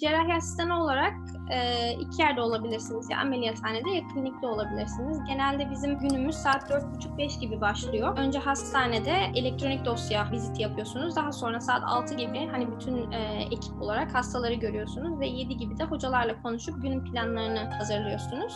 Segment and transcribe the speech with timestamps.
[0.00, 1.14] Cerrahi asistanı olarak
[1.50, 3.10] e, iki yerde olabilirsiniz.
[3.10, 5.18] Ya ameliyathanede ya klinikte olabilirsiniz.
[5.28, 8.18] Genelde bizim günümüz saat 4.30-5 gibi başlıyor.
[8.18, 11.16] Önce hastanede elektronik dosya viziti yapıyorsunuz.
[11.16, 15.78] Daha sonra saat 6 gibi hani bütün e, ekip olarak hastaları görüyorsunuz ve 7 gibi
[15.78, 18.54] de hocalarla konuşup günün planlarını hazırlıyorsunuz.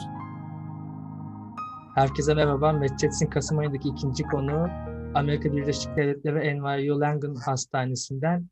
[1.94, 2.72] Herkese merhaba.
[2.72, 4.68] Medcets'in Kasım ayındaki ikinci konu
[5.14, 8.48] Amerika Birleşik Devletleri NYU Langone Hastanesi'nden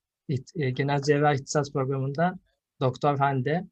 [0.56, 2.40] e, Genel Cerrahi İhtisas Programı'ndan
[2.80, 3.64] Doktor Hande.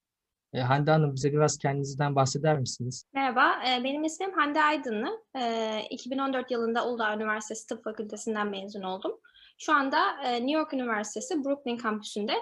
[0.52, 3.04] E, Hande Hanım bize biraz kendinizden bahseder misiniz?
[3.14, 5.24] Merhaba, e, benim ismim Hande Aydınlı.
[5.36, 9.12] E, 2014 yılında Uludağ Üniversitesi Tıp Fakültesinden mezun oldum.
[9.58, 12.32] Şu anda e, New York Üniversitesi Brooklyn kampüsünde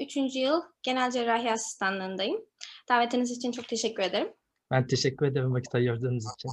[0.00, 0.16] 3.
[0.16, 2.40] yıl genel cerrahi asistanlığındayım.
[2.88, 4.28] Davetiniz için çok teşekkür ederim.
[4.70, 6.50] Ben teşekkür ederim vakit ayırdığınız için.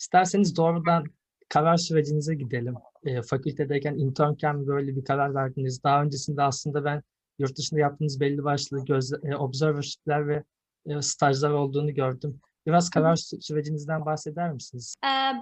[0.00, 1.04] İsterseniz doğrudan
[1.48, 2.74] karar sürecinize gidelim.
[3.04, 5.82] E, fakültedeyken internken böyle bir karar verdiniz.
[5.84, 7.02] Daha öncesinde aslında ben
[7.38, 10.44] yurt dışında yaptığınız belli başlı göz, e, observership'ler ve
[10.86, 12.40] e, stajlar olduğunu gördüm.
[12.66, 14.94] Biraz karar sürecinizden bahseder misiniz?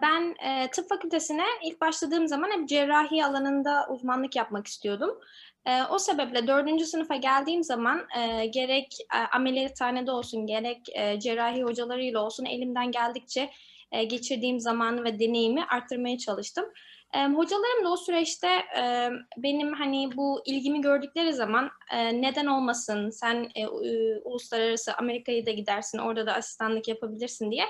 [0.02, 5.10] Ben e, tıp fakültesine ilk başladığım zaman hep cerrahi alanında uzmanlık yapmak istiyordum.
[5.66, 8.96] E, o sebeple dördüncü sınıfa geldiğim zaman e, gerek
[9.32, 10.84] ameliyathanede olsun gerek
[11.18, 13.50] cerrahi hocalarıyla olsun elimden geldikçe
[14.08, 16.64] geçirdiğim zamanı ve deneyimi arttırmaya çalıştım.
[17.14, 18.48] E, hocalarım da o süreçte
[18.78, 25.46] e, benim hani bu ilgimi gördükleri zaman e, neden olmasın sen e, e, uluslararası Amerika'ya
[25.46, 27.64] da gidersin orada da asistanlık yapabilirsin diye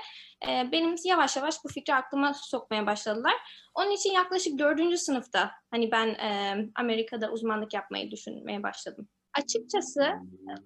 [0.47, 3.33] e, benim yavaş yavaş bu fikri aklıma sokmaya başladılar.
[3.75, 9.07] Onun için yaklaşık dördüncü sınıfta hani ben e, Amerika'da uzmanlık yapmayı düşünmeye başladım.
[9.37, 10.13] Açıkçası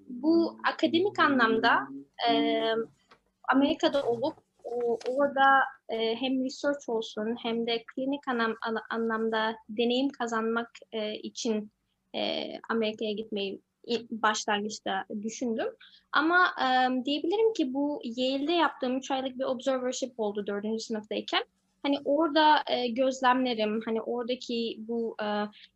[0.08, 1.80] bu akademik anlamda
[2.30, 2.62] e,
[3.54, 4.49] Amerika'da olup
[5.08, 8.56] orada e, hem research olsun hem de klinik anlam,
[8.90, 11.72] anlamda deneyim kazanmak e, için
[12.16, 13.62] e, Amerika'ya gitmeyi
[14.12, 15.68] başlangıçta düşündüm.
[16.12, 16.66] Ama e,
[17.06, 20.82] diyebilirim ki bu Yale'de yaptığım 3 aylık bir observership oldu 4.
[20.82, 21.44] sınıftayken.
[21.84, 25.26] Hani orada e, gözlemlerim, hani oradaki bu e,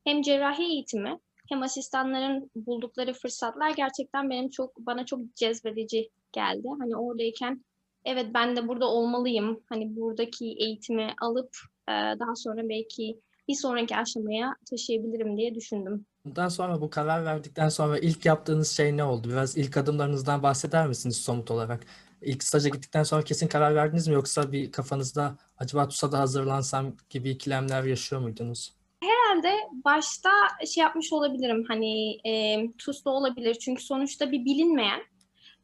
[0.03, 6.67] hem cerrahi eğitimi hem asistanların buldukları fırsatlar gerçekten benim çok bana çok cezbedici geldi.
[6.79, 7.63] Hani oradayken
[8.05, 9.59] evet ben de burada olmalıyım.
[9.69, 11.57] Hani buradaki eğitimi alıp
[11.89, 16.05] e, daha sonra belki bir sonraki aşamaya taşıyabilirim diye düşündüm.
[16.25, 19.29] Bundan sonra bu karar verdikten sonra ilk yaptığınız şey ne oldu?
[19.29, 21.83] Biraz ilk adımlarınızdan bahseder misiniz somut olarak?
[22.21, 26.93] İlk staja gittikten sonra kesin karar verdiniz mi yoksa bir kafanızda acaba TUS'a da hazırlansam
[27.09, 28.73] gibi ikilemler yaşıyor muydunuz?
[29.03, 29.53] Herhalde
[29.85, 30.29] başta
[30.73, 35.01] şey yapmış olabilirim hani e, TUS'ta olabilir çünkü sonuçta bir bilinmeyen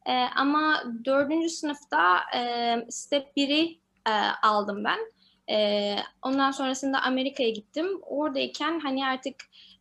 [0.10, 4.12] e, ama dördüncü sınıfta e, step 1'i e,
[4.44, 5.00] aldım ben.
[5.56, 7.88] E, ondan sonrasında Amerika'ya gittim.
[8.02, 9.36] Oradayken hani artık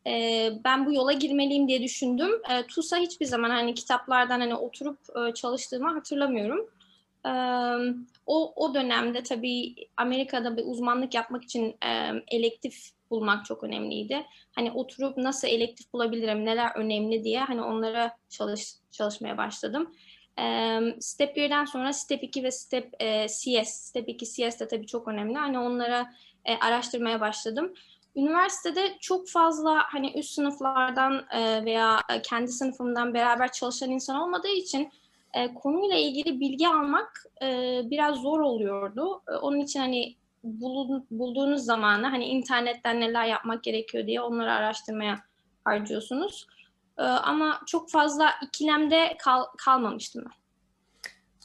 [0.06, 2.30] e, ben bu yola girmeliyim diye düşündüm.
[2.50, 6.70] E, TUS'a hiçbir zaman hani kitaplardan hani oturup e, çalıştığımı hatırlamıyorum.
[7.26, 7.30] E,
[8.26, 14.26] o, o dönemde tabii Amerika'da bir uzmanlık yapmak için e, elektif bulmak çok önemliydi.
[14.52, 19.94] Hani oturup nasıl elektif bulabilirim, neler önemli diye hani onlara çalış, çalışmaya başladım.
[21.00, 25.38] Step 1'den sonra Step 2 ve Step CS, Step 2 CS de tabii çok önemli.
[25.38, 26.14] Hani onlara
[26.60, 27.74] araştırmaya başladım.
[28.16, 31.24] Üniversitede çok fazla hani üst sınıflardan
[31.64, 34.92] veya kendi sınıfımdan beraber çalışan insan olmadığı için
[35.54, 37.24] konuyla ilgili bilgi almak
[37.90, 39.22] biraz zor oluyordu.
[39.42, 40.14] Onun için hani
[41.10, 45.18] bulduğunuz zamanı hani internetten neler yapmak gerekiyor diye onları araştırmaya
[45.64, 46.46] harcıyorsunuz.
[46.98, 50.32] Ee, ama çok fazla ikilemde kal, kalmamıştım ben.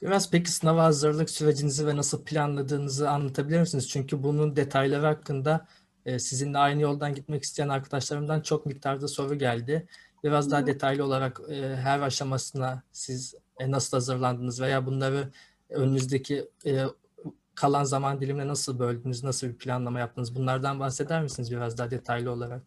[0.02, 3.90] Biraz peki sınava hazırlık sürecinizi ve nasıl planladığınızı anlatabilir misiniz?
[3.90, 5.68] Çünkü bunun detayları hakkında
[6.06, 9.88] e, sizinle aynı yoldan gitmek isteyen arkadaşlarımdan çok miktarda soru geldi.
[10.24, 15.31] Biraz daha detaylı olarak e, her aşamasına siz e, nasıl hazırlandınız veya bunları
[15.69, 16.50] önünüzdeki
[17.56, 20.36] kalan zaman dilimine nasıl böldünüz, nasıl bir planlama yaptınız?
[20.36, 22.63] Bunlardan bahseder misiniz biraz daha detaylı olarak?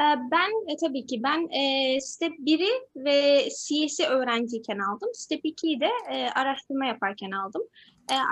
[0.00, 5.08] Ee, ben e, tabii ki ben e, Step 1'i ve CS'i öğrenciyken aldım.
[5.12, 7.62] Step 2'yi de e, araştırma yaparken aldım.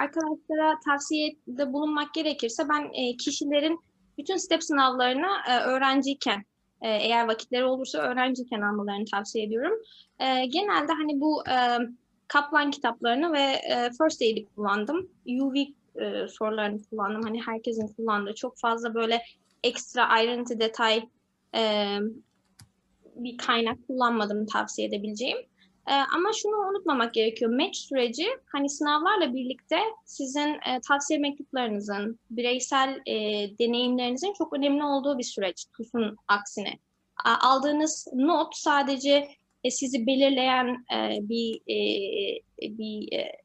[0.01, 3.81] Arkadaşlara tavsiyede bulunmak gerekirse ben kişilerin
[4.19, 5.27] bütün step sınavlarını
[5.67, 6.45] öğrenciyken
[6.81, 9.73] eğer vakitleri olursa öğrenciyken almalarını tavsiye ediyorum.
[10.53, 11.43] Genelde hani bu
[12.29, 13.61] Kaplan kitaplarını ve
[13.99, 15.11] First Aid'i kullandım.
[15.27, 15.55] UV
[16.29, 17.23] sorularını kullandım.
[17.23, 19.23] Hani herkesin kullandığı çok fazla böyle
[19.65, 21.03] ekstra ayrıntı detay
[21.57, 21.97] e,
[23.17, 25.39] bir kaynak kullanmadım tavsiye edebileceğim.
[25.89, 27.51] E, ama şunu unutmamak gerekiyor.
[27.51, 33.15] Match süreci hani sınavlarla birlikte sizin e, tavsiye mektuplarınızın, bireysel e,
[33.59, 36.79] deneyimlerinizin çok önemli olduğu bir süreç TUS'un aksine.
[37.25, 39.29] Aldığınız not sadece
[39.65, 41.79] e, sizi belirleyen e, bir e,
[42.79, 43.42] bir e,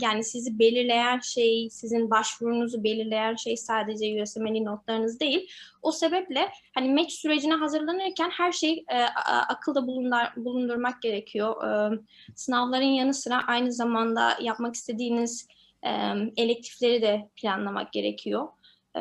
[0.00, 5.50] yani sizi belirleyen şey, sizin başvurunuzu belirleyen şey sadece USMLE notlarınız değil.
[5.82, 9.02] O sebeple hani match sürecine hazırlanırken her şeyi e,
[9.48, 11.64] akılda bulundur, bulundurmak gerekiyor.
[11.64, 11.98] E,
[12.34, 15.48] sınavların yanı sıra aynı zamanda yapmak istediğiniz
[15.82, 15.90] e,
[16.36, 18.48] elektifleri de planlamak gerekiyor.
[18.96, 19.00] E,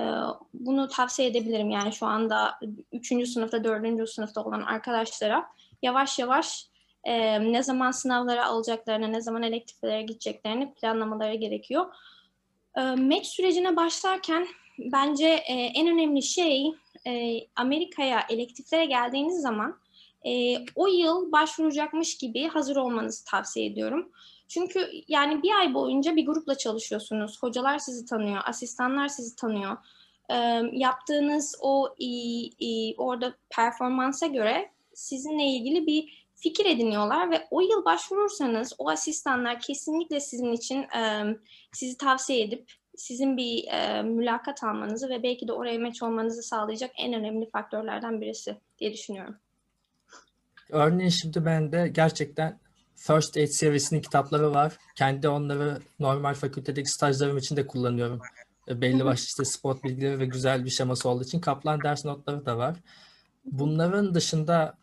[0.53, 2.59] bunu tavsiye edebilirim yani şu anda
[2.91, 3.27] 3.
[3.27, 4.09] sınıfta, 4.
[4.09, 5.45] sınıfta olan arkadaşlara
[5.81, 6.70] yavaş yavaş
[7.03, 11.85] e, ne zaman sınavlara alacaklarını, ne zaman elektiflere gideceklerini planlamaları gerekiyor.
[12.77, 14.47] E, match sürecine başlarken
[14.79, 16.73] bence e, en önemli şey
[17.07, 19.79] e, Amerika'ya elektiflere geldiğiniz zaman
[20.25, 24.11] e, o yıl başvuracakmış gibi hazır olmanızı tavsiye ediyorum.
[24.47, 27.43] Çünkü yani bir ay boyunca bir grupla çalışıyorsunuz.
[27.43, 29.77] Hocalar sizi tanıyor, asistanlar sizi tanıyor.
[30.29, 30.35] E,
[30.71, 32.07] yaptığınız o e,
[32.65, 39.59] e, orada performansa göre sizinle ilgili bir fikir ediniyorlar ve o yıl başvurursanız o asistanlar
[39.59, 41.23] kesinlikle sizin için e,
[41.73, 46.91] sizi tavsiye edip sizin bir e, mülakat almanızı ve belki de oraya meç olmanızı sağlayacak
[46.97, 49.35] en önemli faktörlerden birisi diye düşünüyorum.
[50.69, 52.59] Örneğin şimdi ben de gerçekten
[52.95, 54.77] First Aid seviyesinin kitapları var.
[54.95, 58.19] Kendi onları normal fakültedeki stajlarım için de kullanıyorum.
[58.67, 62.57] Belli başlı işte spot bilgileri ve güzel bir şeması olduğu için Kaplan ders notları da
[62.57, 62.75] var.
[63.45, 64.77] Bunların dışında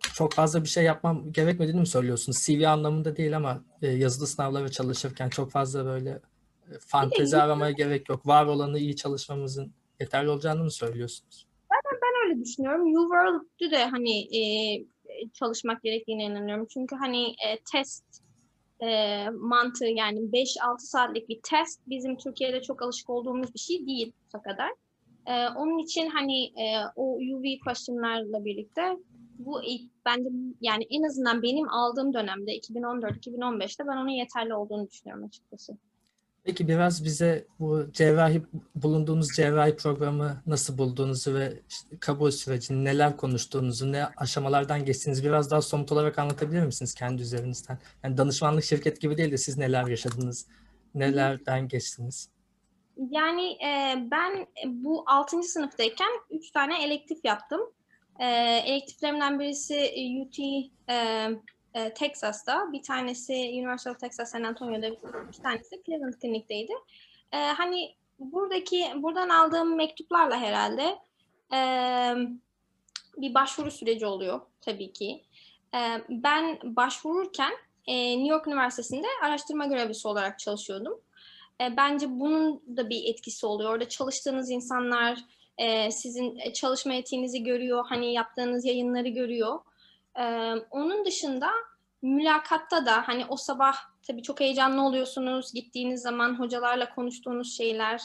[0.00, 2.38] çok fazla bir şey yapmam gerekmediğini mi söylüyorsunuz?
[2.38, 6.10] CV anlamında değil ama e, yazılı sınavlara çalışırken çok fazla böyle
[6.70, 8.26] e, fantezi aramaya gerek yok.
[8.26, 11.46] Var olanı iyi çalışmamızın yeterli olacağını mı söylüyorsunuz?
[11.70, 12.82] Ben, ben öyle düşünüyorum.
[12.82, 14.42] U-World'ü de hani e,
[15.32, 16.66] çalışmak gerektiğine inanıyorum.
[16.70, 18.04] Çünkü hani e, test
[18.82, 24.12] e, mantığı yani 5-6 saatlik bir test bizim Türkiye'de çok alışık olduğumuz bir şey değil
[24.34, 24.70] bu kadar.
[25.26, 26.64] E, onun için hani e,
[26.96, 28.96] o UV question'larla birlikte
[29.38, 29.60] bu
[30.06, 30.28] bence
[30.60, 35.76] yani en azından benim aldığım dönemde 2014-2015'te ben onun yeterli olduğunu düşünüyorum açıkçası.
[36.46, 38.42] Peki biraz bize bu cerrahi
[38.74, 45.50] bulunduğunuz cerrahi programı nasıl bulduğunuzu ve işte kabul sürecini neler konuştuğunuzu, ne aşamalardan geçtiğinizi biraz
[45.50, 47.78] daha somut olarak anlatabilir misiniz kendi üzerinizden?
[48.02, 50.46] Yani danışmanlık şirket gibi değil de siz neler yaşadınız,
[50.94, 52.30] nelerden geçtiniz?
[53.10, 55.42] Yani e, ben bu 6.
[55.42, 57.60] sınıftayken 3 tane elektif yaptım.
[58.18, 58.26] E,
[58.66, 59.92] elektiflerimden birisi
[60.22, 60.38] UT
[60.88, 61.28] e,
[61.74, 64.90] e, Texas'ta, bir tanesi University of Texas San Antonio'da,
[65.28, 66.72] bir tanesi Cleveland Clinic'teydi.
[67.32, 70.98] E, hani buradaki buradan aldığım mektuplarla herhalde
[71.54, 71.60] e,
[73.16, 75.24] bir başvuru süreci oluyor tabii ki.
[75.74, 75.78] E,
[76.08, 77.52] ben başvururken
[77.86, 81.00] e, New York Üniversitesi'nde araştırma görevlisi olarak çalışıyordum.
[81.60, 83.70] E, bence bunun da bir etkisi oluyor.
[83.70, 85.18] Orada çalıştığınız insanlar
[85.58, 89.58] e, sizin çalışma etiğinizi görüyor, hani yaptığınız yayınları görüyor.
[90.18, 90.24] E,
[90.70, 91.50] onun dışında
[92.02, 95.52] mülakatta da hani o sabah tabii çok heyecanlı oluyorsunuz.
[95.52, 98.00] Gittiğiniz zaman hocalarla konuştuğunuz şeyler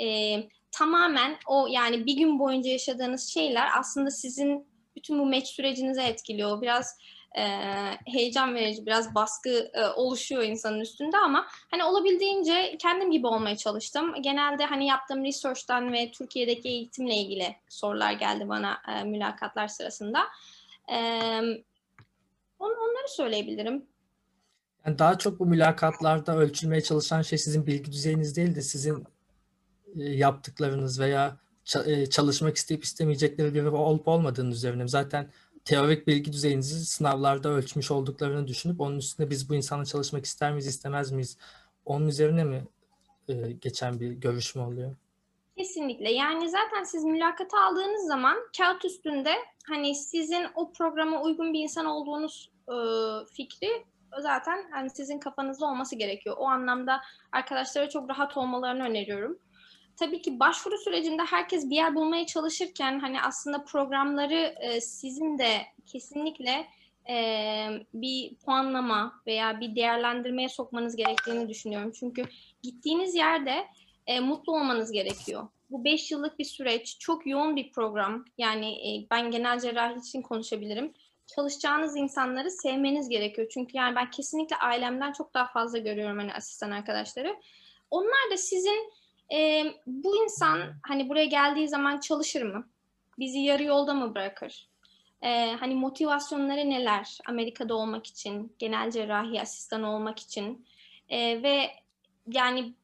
[0.00, 0.36] e,
[0.70, 4.66] tamamen o yani bir gün boyunca yaşadığınız şeyler aslında sizin
[4.96, 6.62] bütün bu match sürecinize etkiliyor.
[6.62, 6.98] Biraz
[7.38, 7.44] e,
[8.06, 14.14] heyecan verici, biraz baskı e, oluşuyor insanın üstünde ama hani olabildiğince kendim gibi olmaya çalıştım.
[14.22, 20.20] Genelde hani yaptığım research'tan ve Türkiye'deki eğitimle ilgili sorular geldi bana e, mülakatlar sırasında.
[20.92, 20.98] E,
[22.58, 23.86] on, onları söyleyebilirim.
[24.86, 29.04] Yani daha çok bu mülakatlarda ölçülmeye çalışan şey sizin bilgi düzeyiniz değil de sizin
[29.96, 31.36] e, yaptıklarınız veya
[31.86, 34.88] e, çalışmak isteyip istemeyecekleri biri olup olmadığının üzerine.
[34.88, 35.30] Zaten
[35.64, 40.66] teorik bilgi düzeyinizi sınavlarda ölçmüş olduklarını düşünüp onun üstünde biz bu insanla çalışmak ister miyiz
[40.66, 41.38] istemez miyiz?
[41.84, 42.64] Onun üzerine mi
[43.28, 44.96] e, geçen bir görüşme oluyor?
[45.56, 46.12] Kesinlikle.
[46.12, 49.32] Yani zaten siz mülakata aldığınız zaman kağıt üstünde
[49.66, 52.74] hani sizin o programa uygun bir insan olduğunuz e,
[53.32, 53.84] fikri
[54.20, 56.36] zaten hani sizin kafanızda olması gerekiyor.
[56.38, 57.00] O anlamda
[57.32, 59.38] arkadaşlara çok rahat olmalarını öneriyorum
[59.96, 65.62] tabii ki başvuru sürecinde herkes bir yer bulmaya çalışırken hani aslında programları e, sizin de
[65.86, 66.66] kesinlikle
[67.08, 67.16] e,
[67.94, 71.92] bir puanlama veya bir değerlendirmeye sokmanız gerektiğini düşünüyorum.
[71.98, 72.24] Çünkü
[72.62, 73.66] gittiğiniz yerde
[74.06, 75.48] e, mutlu olmanız gerekiyor.
[75.70, 78.24] Bu beş yıllık bir süreç, çok yoğun bir program.
[78.38, 80.92] Yani e, ben genel cerrahi için konuşabilirim.
[81.26, 83.48] Çalışacağınız insanları sevmeniz gerekiyor.
[83.54, 87.36] Çünkü yani ben kesinlikle ailemden çok daha fazla görüyorum hani asistan arkadaşları.
[87.90, 88.92] Onlar da sizin
[89.34, 92.68] e, bu insan hani buraya geldiği zaman çalışır mı?
[93.18, 94.68] Bizi yarı yolda mı bırakır?
[95.22, 97.18] E, hani motivasyonları neler?
[97.26, 100.66] Amerika'da olmak için, genel cerrahi asistan olmak için
[101.08, 101.70] e, ve
[102.26, 102.74] yani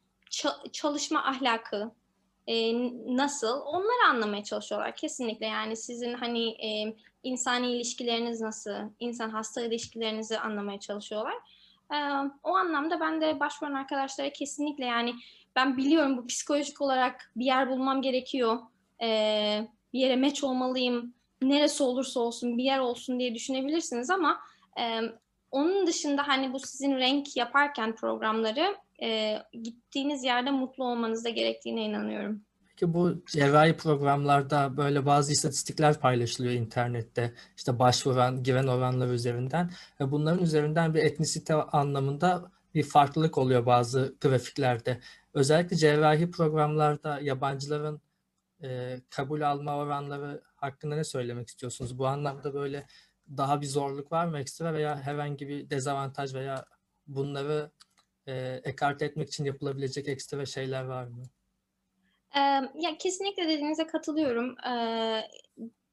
[0.73, 1.91] çalışma ahlakı
[2.47, 2.75] e,
[3.17, 3.61] nasıl?
[3.61, 5.47] Onları anlamaya çalışıyorlar kesinlikle.
[5.47, 11.35] Yani sizin hani e, insani ilişkileriniz nasıl, insan hasta ilişkilerinizi anlamaya çalışıyorlar.
[11.93, 15.15] Ee, o anlamda ben de başvuran arkadaşlara kesinlikle yani
[15.57, 18.59] ben biliyorum bu psikolojik olarak bir yer bulmam gerekiyor.
[19.03, 21.15] Ee, bir yere meç olmalıyım.
[21.43, 24.41] Neresi olursa olsun bir yer olsun diye düşünebilirsiniz ama
[24.81, 25.01] e,
[25.51, 31.85] onun dışında hani bu sizin renk yaparken programları e, gittiğiniz yerde mutlu olmanız da gerektiğine
[31.85, 32.43] inanıyorum.
[32.69, 37.35] Peki bu cerrahi programlarda böyle bazı istatistikler paylaşılıyor internette.
[37.57, 44.15] İşte başvuran, giren oranlar üzerinden ve bunların üzerinden bir etnisite anlamında bir farklılık oluyor bazı
[44.21, 45.01] grafiklerde.
[45.35, 48.01] Özellikle cerrahi programlarda yabancıların
[48.63, 51.99] e, kabul alma oranları hakkında ne söylemek istiyorsunuz?
[51.99, 52.87] Bu anlamda böyle
[53.37, 56.65] daha bir zorluk var mı ekstra veya herhangi bir dezavantaj veya
[57.07, 57.71] bunları
[58.27, 61.23] e, ekarte etmek için yapılabilecek ekstra şeyler var mı?
[62.37, 62.41] Ee,
[62.75, 64.57] ya kesinlikle dediğinize katılıyorum.
[64.69, 65.23] Ee,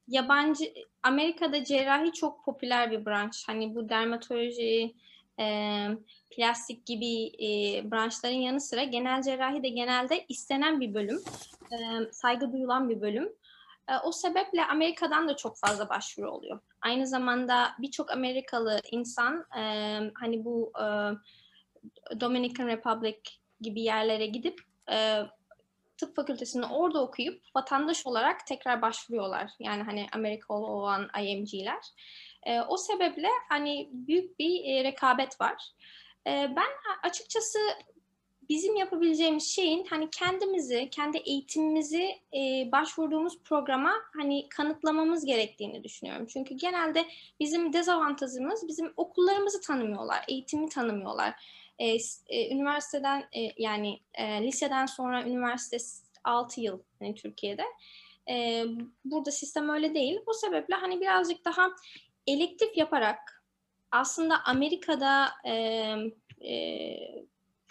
[0.08, 0.64] yabancı
[1.02, 3.44] Amerika'da cerrahi çok popüler bir branş.
[3.46, 4.94] Hani bu dermatoloji,
[5.38, 5.86] e,
[6.30, 11.20] plastik gibi e, branşların yanı sıra genel cerrahi de genelde istenen bir bölüm,
[11.72, 11.76] e,
[12.12, 13.32] saygı duyulan bir bölüm.
[13.88, 16.60] E, o sebeple Amerika'dan da çok fazla başvuru oluyor.
[16.82, 19.62] Aynı zamanda birçok Amerikalı insan e,
[20.14, 20.84] hani bu e,
[22.20, 23.18] Dominican Republic
[23.60, 24.60] gibi yerlere gidip
[24.92, 25.22] e,
[25.96, 29.50] tıp fakültesini orada okuyup vatandaş olarak tekrar başvuruyorlar.
[29.60, 31.82] Yani hani Amerikalı olan IMG'ler.
[32.48, 35.62] E, o sebeple hani büyük bir e, rekabet var.
[36.26, 36.68] E, ben
[37.02, 37.58] açıkçası
[38.48, 46.26] bizim yapabileceğimiz şeyin hani kendimizi, kendi eğitimimizi e, başvurduğumuz programa hani kanıtlamamız gerektiğini düşünüyorum.
[46.26, 47.04] Çünkü genelde
[47.40, 51.34] bizim dezavantajımız bizim okullarımızı tanımıyorlar, eğitimi tanımıyorlar.
[51.78, 51.96] E,
[52.28, 55.76] e, üniversiteden e, yani e, liseden sonra üniversite
[56.24, 57.64] 6 yıl hani Türkiye'de.
[58.30, 58.64] E,
[59.04, 60.20] burada sistem öyle değil.
[60.26, 61.70] Bu sebeple hani birazcık daha
[62.32, 63.44] elektif yaparak
[63.92, 65.52] aslında Amerika'da e,
[66.48, 66.98] e,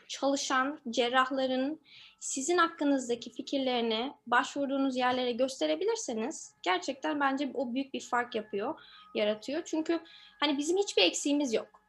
[0.07, 1.81] çalışan cerrahların
[2.19, 8.79] sizin hakkınızdaki fikirlerini başvurduğunuz yerlere gösterebilirseniz gerçekten bence o büyük bir fark yapıyor,
[9.15, 9.61] yaratıyor.
[9.65, 9.99] Çünkü
[10.39, 11.81] hani bizim hiçbir eksiğimiz yok.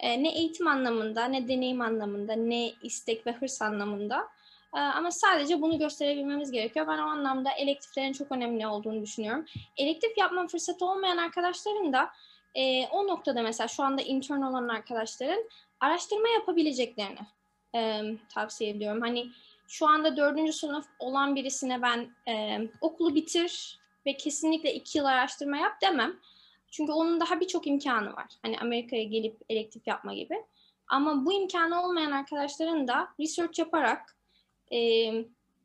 [0.00, 4.28] E, ne eğitim anlamında, ne deneyim anlamında, ne istek ve hırs anlamında.
[4.74, 6.86] E, ama sadece bunu gösterebilmemiz gerekiyor.
[6.86, 9.44] Ben o anlamda elektiflerin çok önemli olduğunu düşünüyorum.
[9.76, 12.10] Elektif yapma fırsatı olmayan arkadaşların da
[12.54, 15.44] e, o noktada mesela şu anda intern olan arkadaşların
[15.80, 17.18] araştırma yapabileceklerini
[17.76, 19.00] e, tavsiye ediyorum.
[19.00, 19.26] Hani
[19.68, 25.56] şu anda dördüncü sınıf olan birisine ben e, okulu bitir ve kesinlikle iki yıl araştırma
[25.56, 26.16] yap demem.
[26.70, 28.26] Çünkü onun daha birçok imkanı var.
[28.42, 30.44] Hani Amerika'ya gelip elektif yapma gibi.
[30.88, 34.13] Ama bu imkanı olmayan arkadaşların da research yaparak
[34.74, 34.80] e,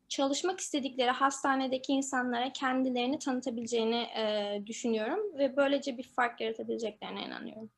[0.08, 7.70] çalışmak istedikleri hastanedeki insanlara kendilerini tanıtabileceğini e, düşünüyorum ve böylece bir fark yaratabileceklerine inanıyorum.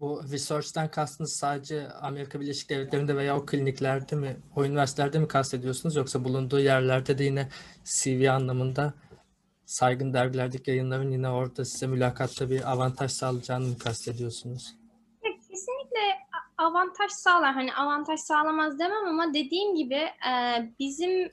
[0.00, 5.96] Bu research'ten kastınız sadece Amerika Birleşik Devletleri'nde veya o kliniklerde mi, o üniversitelerde mi kastediyorsunuz
[5.96, 7.48] yoksa bulunduğu yerlerde de yine
[7.84, 8.94] CV anlamında
[9.66, 14.79] saygın dergilerdeki yayınların yine orada size mülakatta bir avantaj sağlayacağını mı kastediyorsunuz?
[16.60, 17.54] Avantaj sağlar.
[17.54, 20.32] Hani avantaj sağlamaz demem ama dediğim gibi e,
[20.78, 21.32] bizim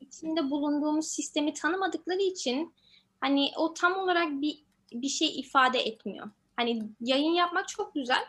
[0.00, 2.74] içinde bulunduğumuz sistemi tanımadıkları için
[3.20, 6.30] hani o tam olarak bir bir şey ifade etmiyor.
[6.56, 8.24] Hani yayın yapmak çok güzel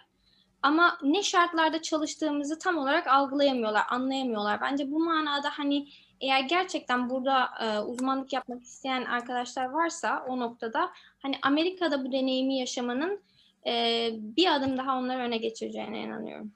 [0.64, 4.62] ama ne şartlarda çalıştığımızı tam olarak algılayamıyorlar, anlayamıyorlar.
[4.62, 5.88] Bence bu manada hani
[6.22, 12.60] eğer gerçekten burada e, uzmanlık yapmak isteyen arkadaşlar varsa o noktada hani Amerika'da bu deneyimi
[12.60, 13.22] yaşamanın
[13.68, 16.52] e, bir adım daha onları öne geçireceğine inanıyorum.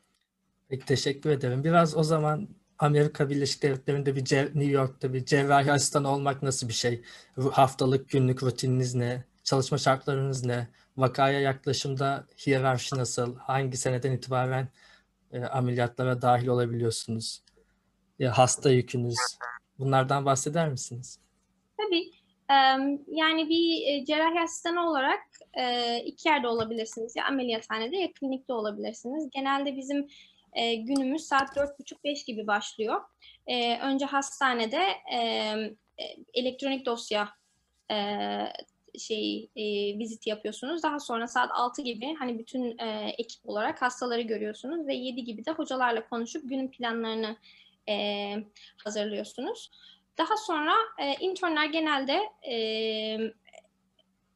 [0.69, 1.63] Peki teşekkür ederim.
[1.63, 2.47] Biraz o zaman
[2.79, 7.01] Amerika Birleşik Devletleri'nde bir New York'ta bir cerrahi asistan olmak nasıl bir şey?
[7.51, 9.23] Haftalık günlük rutininiz ne?
[9.43, 10.67] Çalışma şartlarınız ne?
[10.97, 13.35] Vakaya yaklaşımda hiyerarşi nasıl?
[13.35, 14.67] Hangi seneden itibaren
[15.31, 17.43] e, ameliyatlara dahil olabiliyorsunuz?
[18.19, 19.15] Ya hasta yükünüz.
[19.79, 21.19] Bunlardan bahseder misiniz?
[21.77, 22.11] Tabii.
[23.07, 25.19] Yani bir cerrahi asistanı olarak
[26.05, 27.15] iki yerde olabilirsiniz.
[27.15, 29.29] Ya ameliyathanede ya klinikte olabilirsiniz.
[29.31, 30.07] Genelde bizim
[30.77, 33.01] günümüz saat 4.30-5 gibi başlıyor.
[33.81, 34.81] Önce hastanede
[36.33, 37.29] elektronik dosya
[38.99, 39.49] şey
[39.99, 40.83] vizit yapıyorsunuz.
[40.83, 42.77] Daha sonra saat 6 gibi hani bütün
[43.17, 47.37] ekip olarak hastaları görüyorsunuz ve 7 gibi de hocalarla konuşup günün planlarını
[47.89, 48.35] e,
[48.83, 49.71] hazırlıyorsunuz.
[50.17, 52.19] Daha sonra e, internler genelde
[52.51, 52.53] e,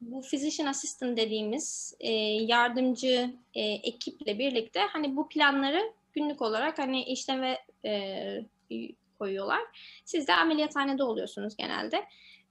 [0.02, 2.12] bu physician assistant dediğimiz e,
[2.44, 8.46] yardımcı e, ekiple birlikte hani bu planları günlük olarak hani işleme e,
[9.20, 9.62] koyuyorlar.
[10.06, 12.06] Siz de ameliyathanede oluyorsunuz genelde.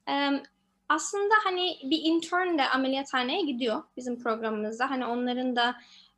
[0.08, 0.42] E,
[0.88, 4.90] aslında hani bir intern de ameliyathaneye gidiyor bizim programımızda.
[4.90, 5.76] Hani onların da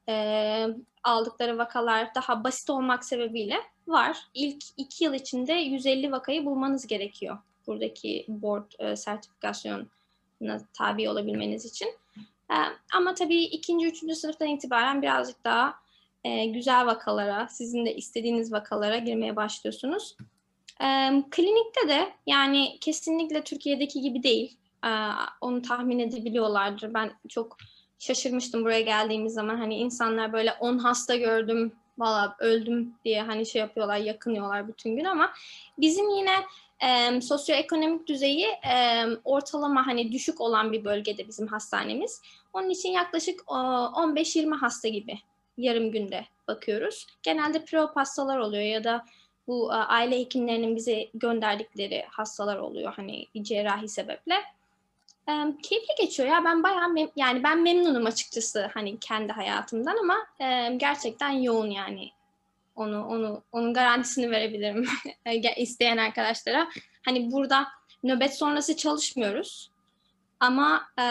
[0.09, 0.67] e,
[1.05, 4.17] aldıkları vakalar daha basit olmak sebebiyle var.
[4.35, 7.39] İlk iki yıl içinde 150 vakayı bulmanız gerekiyor.
[7.67, 10.02] Buradaki board e, sertifikasyonuna
[10.73, 11.89] tabi olabilmeniz için.
[12.51, 12.57] E,
[12.95, 15.75] ama tabii ikinci, üçüncü sınıftan itibaren birazcık daha
[16.25, 20.17] e, güzel vakalara, sizin de istediğiniz vakalara girmeye başlıyorsunuz.
[20.81, 20.87] E,
[21.31, 24.57] klinikte de yani kesinlikle Türkiye'deki gibi değil.
[24.85, 24.91] E,
[25.41, 26.95] onu tahmin edebiliyorlardır.
[26.95, 27.57] Ben çok
[27.99, 29.57] şaşırmıştım buraya geldiğimiz zaman.
[29.57, 35.05] Hani insanlar böyle 10 hasta gördüm, valla öldüm diye hani şey yapıyorlar, yakınıyorlar bütün gün
[35.05, 35.33] ama
[35.79, 36.35] bizim yine
[36.83, 42.23] e, sosyoekonomik düzeyi e, ortalama hani düşük olan bir bölgede bizim hastanemiz.
[42.53, 45.19] Onun için yaklaşık e, 15-20 hasta gibi
[45.57, 47.07] yarım günde bakıyoruz.
[47.23, 49.05] Genelde prop hastalar oluyor ya da
[49.47, 54.35] bu e, aile hekimlerinin bize gönderdikleri hastalar oluyor hani cerrahi sebeple.
[55.29, 60.17] E, keyifli geçiyor ya ben bayağı mem- yani ben memnunum açıkçası hani kendi hayatımdan ama
[60.41, 62.11] e, gerçekten yoğun yani
[62.77, 64.87] onu onu onun garantisini verebilirim
[65.57, 66.69] isteyen arkadaşlara.
[67.05, 67.69] Hani burada
[68.03, 69.71] nöbet sonrası çalışmıyoruz
[70.41, 71.03] ama e,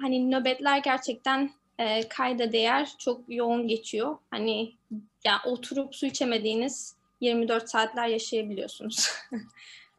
[0.00, 4.18] hani nöbetler gerçekten e, kayda değer çok yoğun geçiyor.
[4.30, 4.72] Hani
[5.24, 9.10] ya oturup su içemediğiniz 24 saatler yaşayabiliyorsunuz.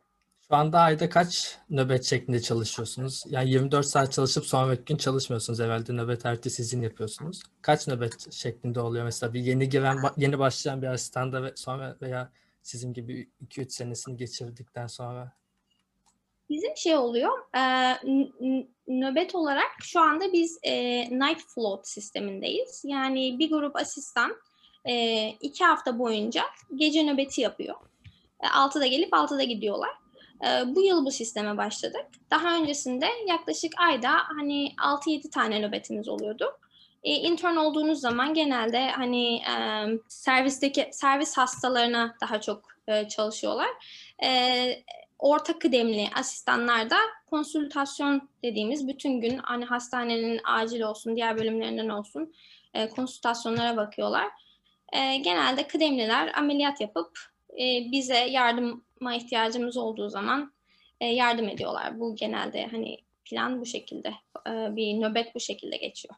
[0.51, 3.23] Şu anda ayda kaç nöbet şeklinde çalışıyorsunuz?
[3.29, 5.93] Yani 24 saat çalışıp sonraki gün çalışmıyorsunuz herhalde.
[5.93, 7.43] Nöbet ertesi izin yapıyorsunuz.
[7.61, 9.33] Kaç nöbet şeklinde oluyor mesela?
[9.33, 12.31] Bir yeni giren, yeni başlayan bir asistanda ve sonra veya
[12.61, 15.31] sizin gibi 2-3 senesini geçirdikten sonra
[16.49, 17.61] Bizim şey oluyor, e,
[18.87, 22.81] nöbet olarak şu anda biz e, night float sistemindeyiz.
[22.85, 24.35] Yani bir grup asistan
[24.85, 26.43] e, iki hafta boyunca
[26.75, 27.75] gece nöbeti yapıyor.
[28.39, 30.00] E, 6'da gelip 6'da gidiyorlar.
[30.47, 32.05] E, bu yıl bu sisteme başladık.
[32.31, 36.45] Daha öncesinde yaklaşık ayda hani 6-7 tane nöbetimiz oluyordu.
[37.03, 43.69] E, intern olduğunuz zaman genelde hani e, servisteki servis hastalarına daha çok e, çalışıyorlar.
[44.23, 44.83] E,
[45.19, 46.97] orta kıdemli asistanlar da
[47.29, 52.33] konsültasyon dediğimiz bütün gün hani hastanenin acil olsun, diğer bölümlerinden olsun
[52.73, 54.27] e, konsültasyonlara bakıyorlar.
[54.93, 57.19] E, genelde kıdemliler ameliyat yapıp
[57.53, 58.19] e, bize
[59.01, 60.53] yardıma ihtiyacımız olduğu zaman
[60.99, 61.99] e, yardım ediyorlar.
[61.99, 64.09] Bu genelde hani plan bu şekilde,
[64.47, 66.15] e, bir nöbet bu şekilde geçiyor.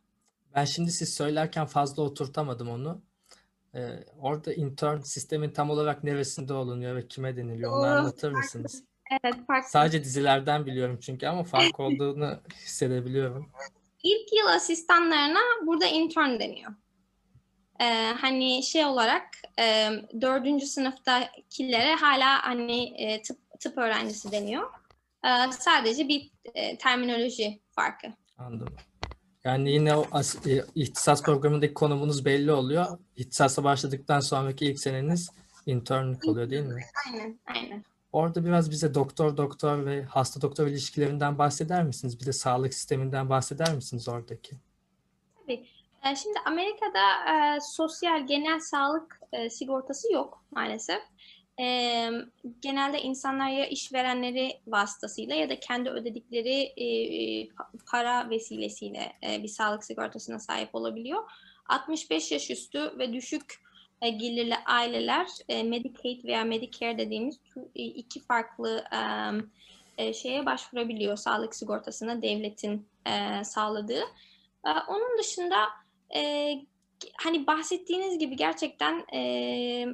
[0.55, 3.01] Ben şimdi siz söylerken fazla oturtamadım onu.
[3.75, 7.71] Ee, orada intern sistemin tam olarak neresinde olunuyor ve kime deniliyor?
[7.71, 8.83] Onu anlatır mısınız?
[9.11, 9.69] Evet, farklı.
[9.69, 13.51] Sadece dizilerden biliyorum çünkü ama fark olduğunu hissedebiliyorum.
[14.03, 16.71] İlk yıl asistanlarına burada intern deniyor.
[17.83, 19.23] Ee, hani şey olarak
[19.59, 19.89] e,
[20.21, 24.63] dördüncü sınıftakilere hala hani e, tıp, tıp öğrencisi deniyor.
[25.25, 28.07] Ee, sadece bir e, terminoloji farkı.
[28.37, 28.75] Anladım.
[29.43, 32.97] Yani yine o as- e, ihtisas programındaki konumunuz belli oluyor.
[33.15, 35.29] İhtisasa başladıktan sonraki ilk seneniz
[35.65, 36.81] internlik oluyor değil mi?
[37.07, 37.83] Aynen, aynen.
[38.11, 42.19] Orada biraz bize doktor doktor ve hasta doktor ilişkilerinden bahseder misiniz?
[42.19, 44.55] Bir de sağlık sisteminden bahseder misiniz oradaki?
[45.49, 45.63] Ee,
[46.05, 51.01] Şimdi Amerika'da e, sosyal genel sağlık e, sigortası yok maalesef.
[51.59, 51.65] E,
[52.61, 56.85] genelde insanlar ya işverenleri vasıtasıyla ya da kendi ödedikleri e,
[57.47, 61.23] pa- para vesilesiyle e, bir sağlık sigortasına sahip olabiliyor.
[61.69, 63.61] 65 yaş üstü ve düşük
[64.01, 67.39] e, gelirli aileler e, Medicaid veya Medicare dediğimiz
[67.75, 68.83] e, iki farklı
[69.97, 74.03] e, e, şeye başvurabiliyor sağlık sigortasına devletin e, sağladığı.
[74.67, 75.82] E, onun dışında
[76.15, 76.53] e,
[77.17, 79.85] hani bahsettiğiniz gibi gerçekten e,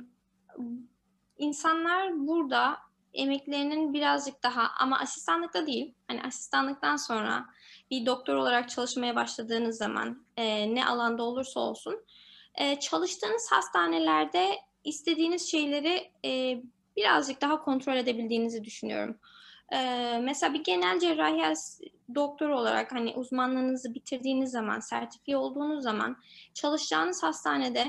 [1.37, 2.77] insanlar burada
[3.13, 7.45] emeklerinin birazcık daha ama asistanlıkta değil hani asistanlıktan sonra
[7.91, 12.05] bir doktor olarak çalışmaya başladığınız zaman e, ne alanda olursa olsun
[12.55, 14.49] e, çalıştığınız hastanelerde
[14.83, 16.61] istediğiniz şeyleri e,
[16.95, 19.17] birazcık daha kontrol edebildiğinizi düşünüyorum.
[19.71, 21.53] E, mesela bir genel cerrahi
[22.15, 26.17] doktor olarak hani uzmanlığınızı bitirdiğiniz zaman, sertifiye olduğunuz zaman
[26.53, 27.87] çalışacağınız hastanede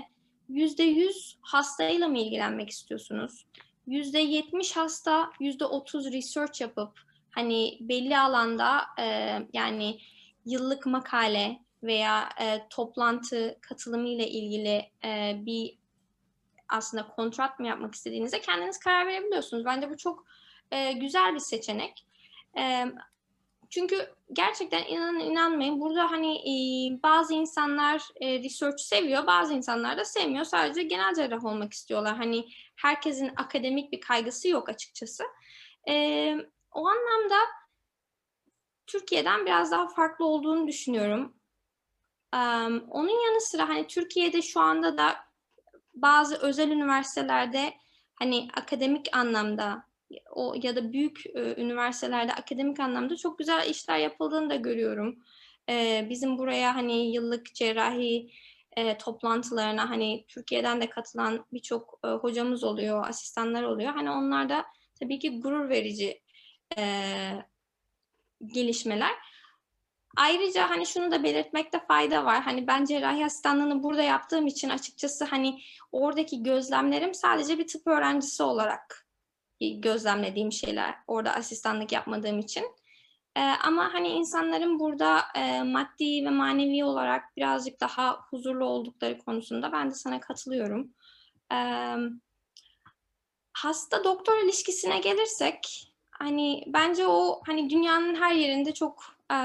[0.48, 3.46] yüzde yüz hastayla mı ilgilenmek istiyorsunuz?
[3.86, 9.98] Yüzde yetmiş hasta, yüzde otuz research yapıp hani belli alanda e, yani
[10.46, 15.78] yıllık makale veya e, toplantı katılımı ile ilgili e, bir
[16.68, 19.64] aslında kontrat mı yapmak istediğinizde kendiniz karar verebiliyorsunuz.
[19.64, 20.24] Bence bu çok
[20.70, 22.06] e, güzel bir seçenek.
[22.59, 22.85] E,
[23.70, 26.52] çünkü gerçekten inanın inanmayın burada hani e,
[27.02, 30.44] bazı insanlar e, research seviyor, bazı insanlar da sevmiyor.
[30.44, 32.16] Sadece genel cerrah olmak istiyorlar.
[32.16, 35.24] Hani herkesin akademik bir kaygısı yok açıkçası.
[35.88, 36.35] E,
[36.72, 37.37] o anlamda
[38.87, 41.35] Türkiye'den biraz daha farklı olduğunu düşünüyorum.
[42.35, 45.16] Em, onun yanı sıra hani Türkiye'de şu anda da
[45.94, 47.74] bazı özel üniversitelerde
[48.14, 49.89] hani akademik anlamda
[50.30, 55.18] o ya da büyük e, üniversitelerde akademik anlamda çok güzel işler yapıldığını da görüyorum.
[55.68, 58.30] E, bizim buraya hani yıllık cerrahi
[58.76, 63.92] e, toplantılarına hani Türkiye'den de katılan birçok e, hocamız oluyor, asistanlar oluyor.
[63.92, 64.64] Hani onlar da
[65.00, 66.22] tabii ki gurur verici
[66.78, 66.82] e,
[68.46, 69.12] gelişmeler.
[70.16, 72.42] Ayrıca hani şunu da belirtmekte fayda var.
[72.42, 75.60] Hani ben cerrahi asistanlığını burada yaptığım için açıkçası hani
[75.92, 79.09] oradaki gözlemlerim sadece bir tıp öğrencisi olarak
[79.60, 80.94] gözlemlediğim şeyler.
[81.06, 82.64] Orada asistanlık yapmadığım için.
[83.36, 89.72] Ee, ama hani insanların burada e, maddi ve manevi olarak birazcık daha huzurlu oldukları konusunda
[89.72, 90.94] ben de sana katılıyorum.
[91.52, 91.96] Ee,
[93.52, 99.38] hasta doktor ilişkisine gelirsek hani bence o hani dünyanın her yerinde çok e,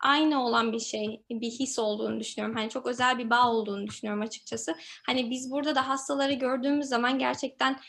[0.00, 2.56] aynı olan bir şey, bir his olduğunu düşünüyorum.
[2.56, 4.74] Hani çok özel bir bağ olduğunu düşünüyorum açıkçası.
[5.06, 7.80] Hani biz burada da hastaları gördüğümüz zaman gerçekten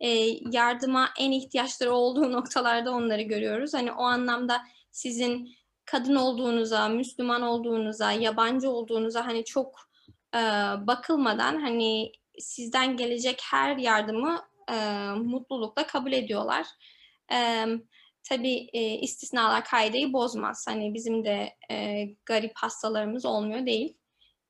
[0.00, 0.08] e,
[0.52, 3.74] yardıma en ihtiyaçları olduğu noktalarda onları görüyoruz.
[3.74, 5.48] Hani o anlamda sizin
[5.84, 9.80] kadın olduğunuza, Müslüman olduğunuza, yabancı olduğunuza hani çok
[10.34, 10.38] e,
[10.86, 14.74] bakılmadan hani sizden gelecek her yardımı e,
[15.16, 16.66] mutlulukla kabul ediyorlar.
[17.32, 17.66] E,
[18.28, 20.64] tabii e, istisnalar kaideyi bozmaz.
[20.68, 23.96] Hani bizim de e, garip hastalarımız olmuyor değil.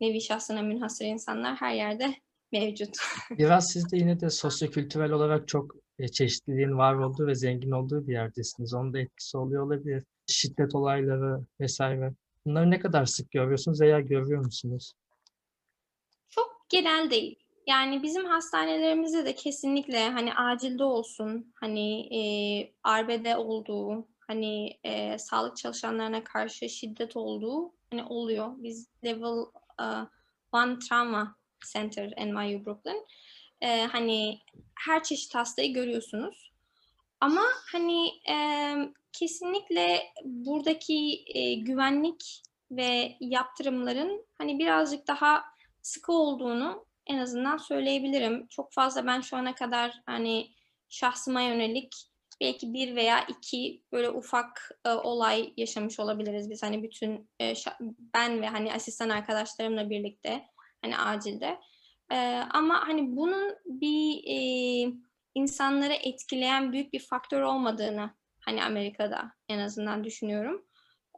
[0.01, 2.15] Nevi şahsına münhasır insanlar her yerde
[2.53, 2.97] mevcut.
[3.39, 8.07] Biraz siz de yine de sosyokültürel olarak çok e, çeşitliliğin var olduğu ve zengin olduğu
[8.07, 8.75] bir yerdesiniz.
[8.75, 10.05] Onun da etkisi oluyor olabilir.
[10.27, 12.13] Şiddet olayları vesaire.
[12.47, 14.93] Bunları ne kadar sık görüyorsunuz veya görüyor musunuz?
[16.29, 17.37] Çok genel değil.
[17.67, 22.21] Yani bizim hastanelerimizde de kesinlikle hani acilde olsun, hani e,
[22.83, 28.49] arbede olduğu, hani e, sağlık çalışanlarına karşı şiddet olduğu hani oluyor.
[28.57, 29.45] Biz level
[30.55, 31.38] 1 trauma
[31.73, 33.07] center NYU Brooklyn.
[33.61, 34.41] E, hani
[34.79, 36.53] her çeşit hastayı görüyorsunuz.
[37.21, 37.43] Ama
[37.73, 38.37] hani e,
[39.13, 45.45] kesinlikle buradaki e, güvenlik ve yaptırımların hani birazcık daha
[45.83, 48.47] sıkı olduğunu en azından söyleyebilirim.
[48.47, 50.51] Çok fazla ben şu ana kadar hani
[50.89, 52.09] şahsıma yönelik
[52.41, 57.55] belki bir veya iki böyle ufak e, olay yaşamış olabiliriz biz hani bütün e,
[58.15, 60.45] ben ve hani asistan arkadaşlarımla birlikte
[60.83, 61.59] hani acilde.
[62.11, 62.17] E,
[62.51, 64.39] ama hani bunun bir e,
[65.35, 68.11] insanları etkileyen büyük bir faktör olmadığını
[68.41, 70.65] hani Amerika'da en azından düşünüyorum.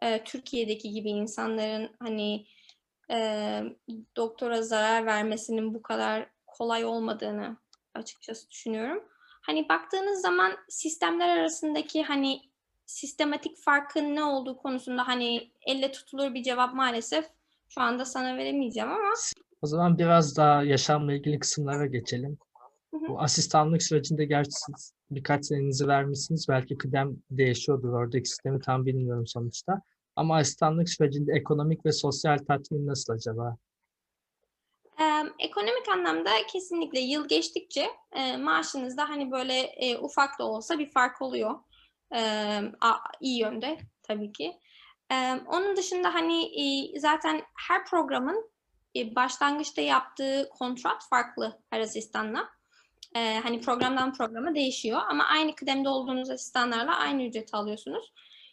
[0.03, 2.47] E, Türkiye'deki gibi insanların hani
[3.11, 3.61] e,
[4.17, 7.57] doktora zarar vermesinin bu kadar kolay olmadığını
[7.95, 9.05] açıkçası düşünüyorum.
[9.43, 12.41] Hani baktığınız zaman sistemler arasındaki hani
[12.87, 17.25] sistematik farkın ne olduğu konusunda hani elle tutulur bir cevap maalesef
[17.69, 19.13] şu anda sana veremeyeceğim ama.
[19.63, 22.39] O zaman biraz daha yaşamla ilgili kısımlara geçelim.
[22.91, 23.09] Hı hı.
[23.09, 26.47] Bu asistanlık sürecinde gerçi siz birkaç senenizi vermişsiniz.
[26.49, 27.93] Belki kıdem değişiyordur.
[27.93, 29.83] Oradaki sistemi tam bilmiyorum sonuçta.
[30.17, 33.57] Ama asistanlık sürecinde ekonomik ve sosyal tatmin nasıl acaba?
[35.01, 40.91] Ee, ekonomik anlamda kesinlikle yıl geçtikçe e, maaşınızda hani böyle e, ufak da olsa bir
[40.91, 41.55] fark oluyor.
[42.15, 42.21] E,
[42.81, 44.53] a, iyi yönde tabii ki.
[45.13, 48.51] E, onun dışında hani e, zaten her programın
[48.97, 52.49] e, başlangıçta yaptığı kontrat farklı her asistanla.
[53.17, 58.13] E, hani programdan programa değişiyor ama aynı kıdemde olduğunuz asistanlarla aynı ücreti alıyorsunuz.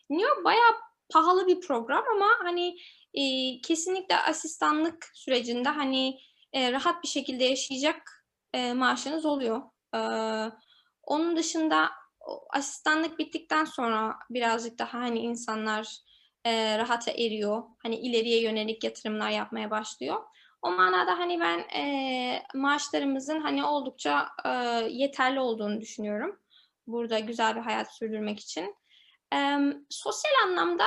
[0.10, 0.72] York bayağı
[1.10, 2.78] pahalı bir program ama hani
[3.14, 3.22] e,
[3.62, 6.20] kesinlikle asistanlık sürecinde hani
[6.54, 9.62] e, rahat bir şekilde yaşayacak e, maaşınız oluyor.
[9.96, 10.00] E,
[11.04, 11.90] onun dışında
[12.50, 15.98] asistanlık bittikten sonra birazcık daha hani insanlar
[16.48, 17.64] e, rahata eriyor.
[17.84, 20.24] Hani ileriye yönelik yatırımlar yapmaya başlıyor.
[20.62, 24.50] O manada hani ben e, maaşlarımızın hani oldukça e,
[24.90, 26.40] yeterli olduğunu düşünüyorum.
[26.88, 28.76] Burada güzel bir hayat sürdürmek için.
[29.34, 29.58] E,
[29.90, 30.86] sosyal anlamda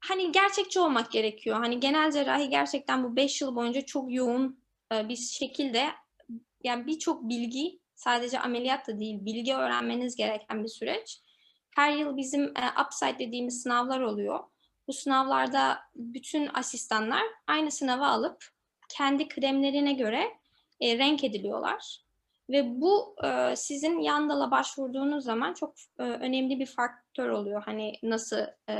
[0.00, 1.56] hani gerçekçi olmak gerekiyor.
[1.56, 5.88] Hani genel cerrahi gerçekten bu 5 yıl boyunca çok yoğun e, bir şekilde
[6.64, 11.20] yani birçok bilgi sadece ameliyat da değil bilgi öğrenmeniz gereken bir süreç.
[11.70, 14.40] Her yıl bizim e, upside dediğimiz sınavlar oluyor.
[14.88, 18.44] Bu sınavlarda bütün asistanlar aynı sınavı alıp
[18.88, 20.22] kendi kıdemlerine göre
[20.80, 22.00] e, renk ediliyorlar.
[22.50, 27.62] Ve bu e, sizin Yandal'a başvurduğunuz zaman çok e, önemli bir faktör oluyor.
[27.64, 28.74] Hani nasıl e,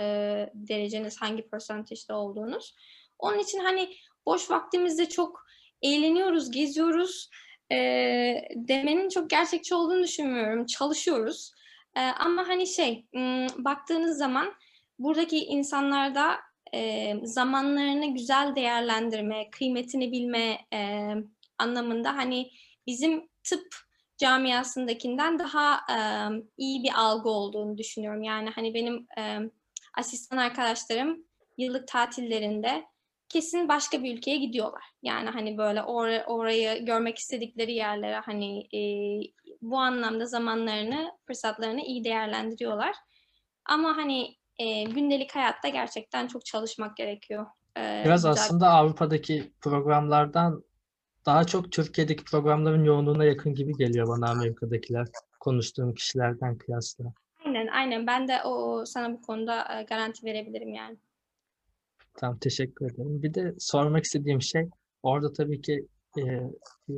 [0.55, 2.75] dereceniz, hangi percentage'de olduğunuz.
[3.19, 3.95] Onun için hani
[4.27, 5.47] boş vaktimizde çok
[5.83, 7.31] eğleniyoruz, geziyoruz
[7.73, 7.77] e,
[8.55, 10.67] demenin çok gerçekçi olduğunu düşünmüyorum.
[10.67, 11.53] Çalışıyoruz.
[11.97, 14.55] Ee, ama hani şey, ım, baktığınız zaman
[14.99, 16.37] buradaki insanlarda
[16.75, 21.09] e, zamanlarını güzel değerlendirme, kıymetini bilme e,
[21.59, 22.51] anlamında hani
[22.87, 23.67] bizim tıp
[24.19, 25.99] camiasındakinden daha e,
[26.57, 28.23] iyi bir algı olduğunu düşünüyorum.
[28.23, 29.39] Yani hani benim e,
[29.99, 31.25] asistan arkadaşlarım
[31.59, 32.85] yıllık tatillerinde
[33.29, 34.85] kesin başka bir ülkeye gidiyorlar.
[35.03, 38.81] Yani hani böyle or- orayı görmek istedikleri yerlere hani e,
[39.63, 42.97] bu anlamda zamanlarını, fırsatlarını iyi değerlendiriyorlar.
[43.65, 47.47] Ama hani e, gündelik hayatta gerçekten çok çalışmak gerekiyor.
[47.77, 50.65] E, Biraz güzel- aslında Avrupa'daki programlardan
[51.27, 55.07] daha çok Türkiye'deki programların yoğunluğuna yakın gibi geliyor bana Amerika'dakiler
[55.41, 57.05] konuştuğum kişilerden kıyasla.
[57.47, 58.07] Aynen, aynen.
[58.07, 60.97] Ben de o sana bu konuda e, garanti verebilirim yani.
[62.15, 63.23] Tamam, teşekkür ederim.
[63.23, 64.69] Bir de sormak istediğim şey,
[65.03, 65.87] orada tabii ki
[66.19, 66.95] e, e,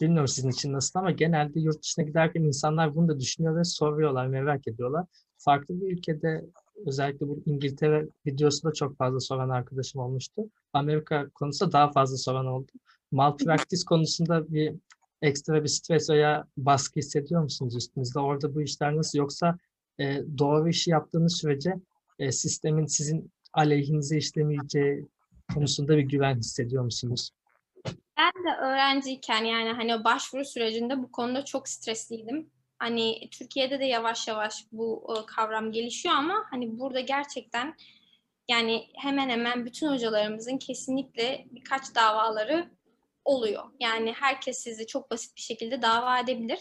[0.00, 4.26] bilmiyorum sizin için nasıl ama genelde yurt dışına giderken insanlar bunu da düşünüyor ve soruyorlar,
[4.26, 5.06] merak ediyorlar.
[5.38, 6.44] Farklı bir ülkede
[6.86, 10.42] özellikle bu İngiltere videosunda çok fazla soran arkadaşım olmuştu.
[10.72, 12.72] Amerika konusunda daha fazla soran oldu.
[13.12, 14.74] Malpractice konusunda bir
[15.22, 18.18] ekstra bir stres veya baskı hissediyor musunuz üstünüzde?
[18.18, 19.18] Orada bu işler nasıl?
[19.18, 19.58] Yoksa
[20.00, 21.74] e, doğru işi yaptığınız sürece
[22.18, 25.08] e, sistemin sizin aleyhinize işlemeyeceği
[25.54, 27.30] konusunda bir güven hissediyor musunuz?
[28.18, 32.50] Ben de öğrenciyken yani hani başvuru sürecinde bu konuda çok stresliydim.
[32.78, 37.74] Hani Türkiye'de de yavaş yavaş bu kavram gelişiyor ama hani burada gerçekten
[38.48, 42.70] yani hemen hemen bütün hocalarımızın kesinlikle birkaç davaları
[43.24, 43.64] oluyor.
[43.80, 46.58] Yani herkes sizi çok basit bir şekilde dava edebilir.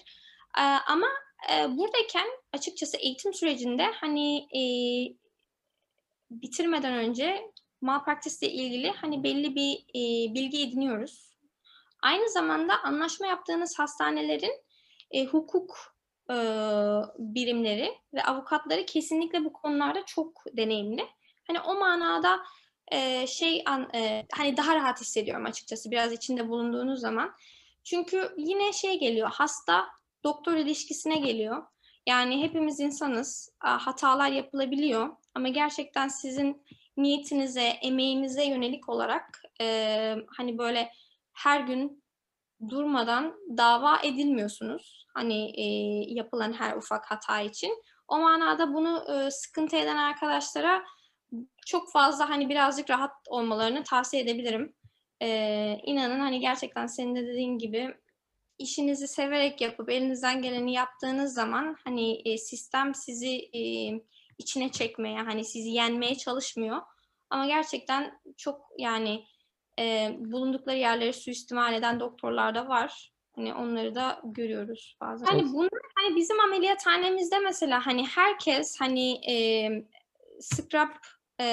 [0.58, 1.08] Ee, ama
[1.52, 4.62] e, buradayken açıkçası eğitim sürecinde hani e,
[6.32, 11.33] bitirmeden önce malpractice ile ilgili hani belli bir e, bilgi ediniyoruz.
[12.04, 14.54] Aynı zamanda anlaşma yaptığınız hastanelerin
[15.12, 15.96] e, hukuk
[16.30, 16.36] e,
[17.18, 21.08] birimleri ve avukatları kesinlikle bu konularda çok deneyimli.
[21.48, 22.40] Hani o manada
[22.92, 27.36] e, şey an, e, hani daha rahat hissediyorum açıkçası biraz içinde bulunduğunuz zaman.
[27.84, 29.88] Çünkü yine şey geliyor hasta
[30.24, 31.64] doktor ilişkisine geliyor.
[32.08, 33.50] Yani hepimiz insanız.
[33.60, 35.10] Hatalar yapılabiliyor.
[35.36, 36.64] Ama gerçekten sizin
[36.98, 40.92] niyetinize, emeğinize yönelik olarak e, hani böyle
[41.34, 42.04] her gün
[42.70, 45.06] durmadan dava edilmiyorsunuz.
[45.14, 45.66] Hani e,
[46.14, 47.84] yapılan her ufak hata için.
[48.08, 50.84] O manada bunu e, sıkıntı eden arkadaşlara
[51.66, 54.76] çok fazla hani birazcık rahat olmalarını tavsiye edebilirim.
[55.22, 55.28] E,
[55.84, 57.96] inanın hani gerçekten senin de dediğin gibi
[58.58, 63.62] işinizi severek yapıp elinizden geleni yaptığınız zaman hani e, sistem sizi e,
[64.38, 66.82] içine çekmeye, hani sizi yenmeye çalışmıyor.
[67.30, 69.26] Ama gerçekten çok yani
[69.80, 73.14] e, bulundukları yerleri suistimal eden doktorlar da var.
[73.36, 75.26] Hani onları da görüyoruz bazen.
[75.26, 79.36] Hani bunlar hani bizim ameliyathanemizde mesela hani herkes hani e,
[80.40, 80.90] scrub
[81.40, 81.46] e,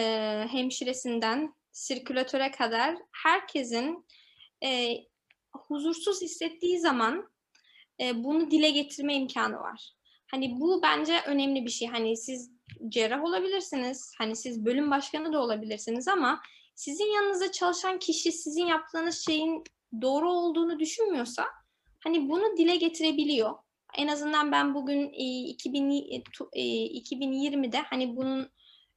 [0.50, 4.06] hemşiresinden sirkülatöre kadar herkesin
[4.64, 4.96] e,
[5.56, 7.30] huzursuz hissettiği zaman
[8.00, 9.92] e, bunu dile getirme imkanı var.
[10.30, 11.88] Hani bu bence önemli bir şey.
[11.88, 12.50] Hani siz
[12.88, 16.40] cerrah olabilirsiniz, hani siz bölüm başkanı da olabilirsiniz ama
[16.80, 19.64] sizin yanınızda çalışan kişi sizin yaptığınız şeyin
[20.02, 21.46] doğru olduğunu düşünmüyorsa
[22.04, 23.54] hani bunu dile getirebiliyor.
[23.96, 28.50] En azından ben bugün e, 2000, e, tu- e, 2020'de hani bunun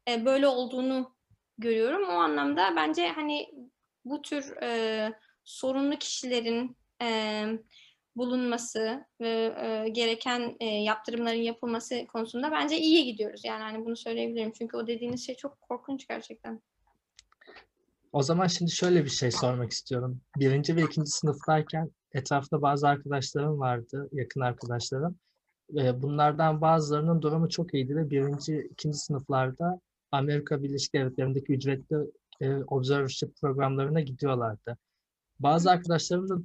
[0.09, 1.15] e, böyle olduğunu
[1.57, 2.03] görüyorum.
[2.09, 3.49] O anlamda bence hani
[4.05, 5.09] bu tür e,
[5.43, 7.45] sorunlu kişilerin e,
[8.15, 13.41] bulunması ve e, gereken e, yaptırımların yapılması konusunda bence iyi gidiyoruz.
[13.45, 14.51] Yani hani bunu söyleyebilirim.
[14.57, 16.61] Çünkü o dediğiniz şey çok korkunç gerçekten.
[18.13, 20.21] O zaman şimdi şöyle bir şey sormak istiyorum.
[20.39, 25.15] Birinci ve ikinci sınıftayken etrafta bazı arkadaşlarım vardı, yakın arkadaşlarım.
[25.69, 29.79] Ve bunlardan bazılarının durumu çok iyiydi ve birinci, ikinci sınıflarda
[30.11, 31.95] Amerika Birleşik Devletleri'ndeki ücretli
[32.41, 34.77] e, observership programlarına gidiyorlardı.
[35.39, 36.37] Bazı arkadaşlarım da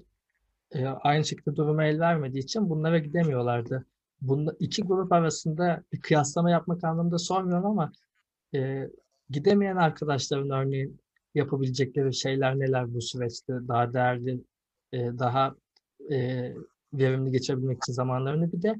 [0.72, 3.86] e, aynı şekilde duruma el vermediği için bunlara gidemiyorlardı.
[4.20, 7.92] Bunda iki grup arasında bir kıyaslama yapmak anlamında sormuyorum ama
[8.54, 8.88] e,
[9.30, 11.00] gidemeyen arkadaşların örneğin
[11.34, 14.40] yapabilecekleri şeyler neler bu süreçte daha değerli,
[14.92, 15.54] e, daha
[16.10, 16.52] e,
[16.92, 18.74] verimli geçirebilmek için zamanlarını bir de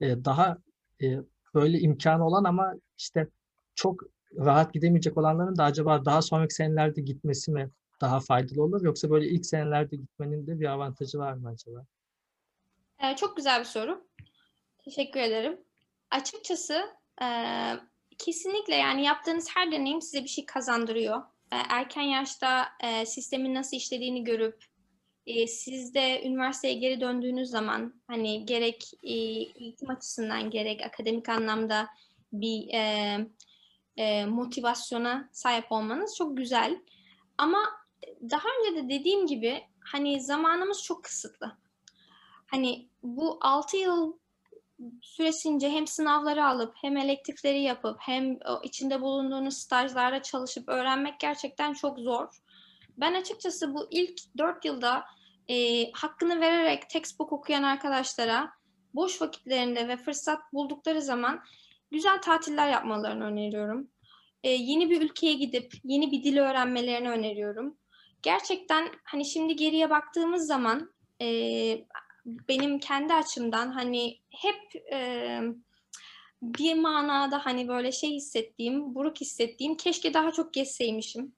[0.00, 0.58] e, daha
[1.02, 1.18] e,
[1.54, 3.28] böyle imkanı olan ama işte
[3.74, 4.02] çok
[4.38, 9.28] rahat gidemeyecek olanların da acaba daha sonraki senelerde gitmesi mi daha faydalı olur yoksa böyle
[9.28, 11.84] ilk senelerde gitmenin de bir avantajı var mı acaba?
[13.02, 14.04] Ee, çok güzel bir soru.
[14.84, 15.60] Teşekkür ederim.
[16.10, 16.74] Açıkçası
[17.22, 17.26] e,
[18.18, 21.22] kesinlikle yani yaptığınız her deneyim size bir şey kazandırıyor.
[21.52, 24.64] E, erken yaşta e, sistemin nasıl işlediğini görüp
[25.26, 31.88] e, siz de üniversiteye geri döndüğünüz zaman hani gerek e, eğitim açısından gerek akademik anlamda
[32.32, 33.18] bir e,
[33.96, 36.80] e, motivasyona sahip olmanız çok güzel.
[37.38, 37.64] Ama
[38.30, 41.56] daha önce de dediğim gibi hani zamanımız çok kısıtlı.
[42.46, 44.12] Hani bu 6 yıl
[45.02, 51.98] süresince hem sınavları alıp hem elektifleri yapıp hem içinde bulunduğunuz stajlarda çalışıp öğrenmek gerçekten çok
[51.98, 52.28] zor.
[52.96, 55.04] Ben açıkçası bu ilk 4 yılda
[55.48, 58.50] e, hakkını vererek textbook okuyan arkadaşlara
[58.94, 61.40] boş vakitlerinde ve fırsat buldukları zaman
[61.90, 63.90] güzel tatiller yapmalarını öneriyorum.
[64.42, 67.78] E, yeni bir ülkeye gidip yeni bir dil öğrenmelerini öneriyorum.
[68.22, 71.26] Gerçekten hani şimdi geriye baktığımız zaman e,
[72.26, 75.40] benim kendi açımdan hani hep e,
[76.42, 81.34] bir manada hani böyle şey hissettiğim, buruk hissettiğim keşke daha çok gezseymişim.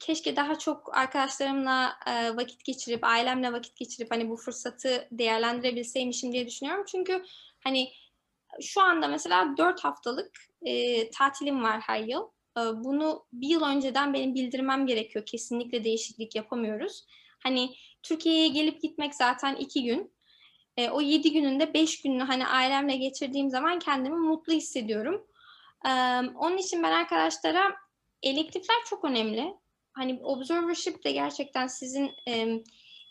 [0.00, 6.46] Keşke daha çok arkadaşlarımla e, vakit geçirip, ailemle vakit geçirip hani bu fırsatı değerlendirebilseymişim diye
[6.46, 6.84] düşünüyorum.
[6.88, 7.24] Çünkü
[7.64, 7.92] hani
[8.60, 12.22] şu anda mesela dört haftalık e, tatilim var her yıl.
[12.58, 15.26] E, bunu bir yıl önceden benim bildirmem gerekiyor.
[15.26, 17.04] Kesinlikle değişiklik yapamıyoruz.
[17.42, 17.74] Hani
[18.08, 20.12] Türkiye'ye gelip gitmek zaten iki gün.
[20.76, 25.26] E, o yedi gününde beş gününü hani ailemle geçirdiğim zaman kendimi mutlu hissediyorum.
[25.86, 25.90] E,
[26.34, 27.76] onun için ben arkadaşlara
[28.22, 29.54] elektifler çok önemli.
[29.92, 32.60] Hani observership de gerçekten sizin e,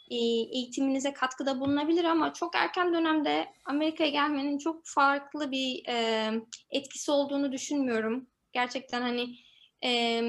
[0.09, 6.31] eğitiminize katkıda bulunabilir ama çok erken dönemde Amerika'ya gelmenin çok farklı bir e,
[6.69, 8.27] etkisi olduğunu düşünmüyorum.
[8.53, 9.35] Gerçekten hani
[9.83, 10.21] e,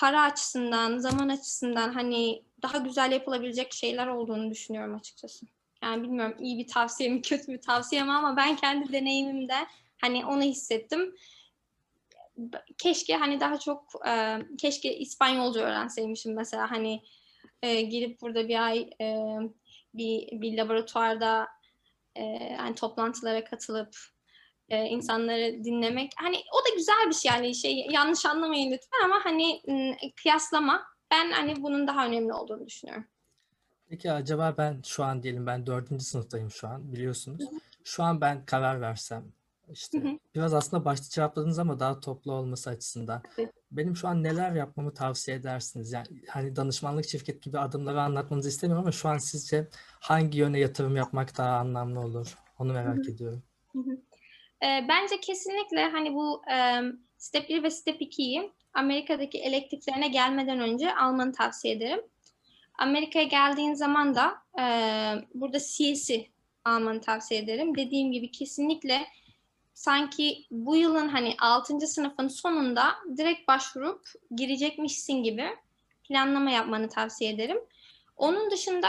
[0.00, 5.46] para açısından, zaman açısından hani daha güzel yapılabilecek şeyler olduğunu düşünüyorum açıkçası.
[5.82, 9.66] Yani bilmiyorum iyi bir tavsiye mi kötü bir tavsiye mi ama ben kendi deneyimimde
[10.00, 11.14] hani onu hissettim.
[12.78, 17.02] Keşke hani daha çok e, keşke İspanyolca öğrenseymişim mesela hani
[17.62, 19.16] e, girip burada bir ay e,
[19.94, 21.48] bir, bir laboratuvarda
[22.14, 22.22] e,
[22.58, 23.96] yani toplantılara katılıp
[24.68, 29.24] e, insanları dinlemek hani o da güzel bir şey yani şey yanlış anlamayın lütfen ama
[29.24, 29.62] hani
[30.22, 33.04] kıyaslama ben hani bunun daha önemli olduğunu düşünüyorum.
[33.88, 37.44] Peki acaba ben şu an diyelim ben dördüncü sınıftayım şu an biliyorsunuz.
[37.84, 39.24] Şu an ben karar versem
[39.72, 40.18] işte hı hı.
[40.34, 43.22] biraz aslında başta cevapladınız ama daha toplu olması açısından.
[43.70, 45.92] Benim şu an neler yapmamı tavsiye edersiniz?
[45.92, 49.68] Yani hani danışmanlık şirket gibi adımları anlatmanızı istemiyorum ama şu an sizce
[50.00, 52.38] hangi yöne yatırım yapmak daha anlamlı olur?
[52.58, 53.10] Onu merak hı hı.
[53.10, 53.42] ediyorum.
[53.72, 53.92] Hı hı.
[54.66, 56.82] E, bence kesinlikle hani bu e,
[57.18, 62.00] step 1 ve step 2'yi Amerika'daki elektiflerine gelmeden önce almanı tavsiye ederim.
[62.78, 64.64] Amerika'ya geldiğin zaman da e,
[65.34, 66.30] burada CS'i
[66.64, 67.76] almanı tavsiye ederim.
[67.76, 69.06] Dediğim gibi kesinlikle
[69.74, 71.80] sanki bu yılın hani 6.
[71.80, 74.04] sınıfın sonunda direkt başvurup
[74.36, 75.46] girecekmişsin gibi
[76.08, 77.58] planlama yapmanı tavsiye ederim.
[78.16, 78.88] Onun dışında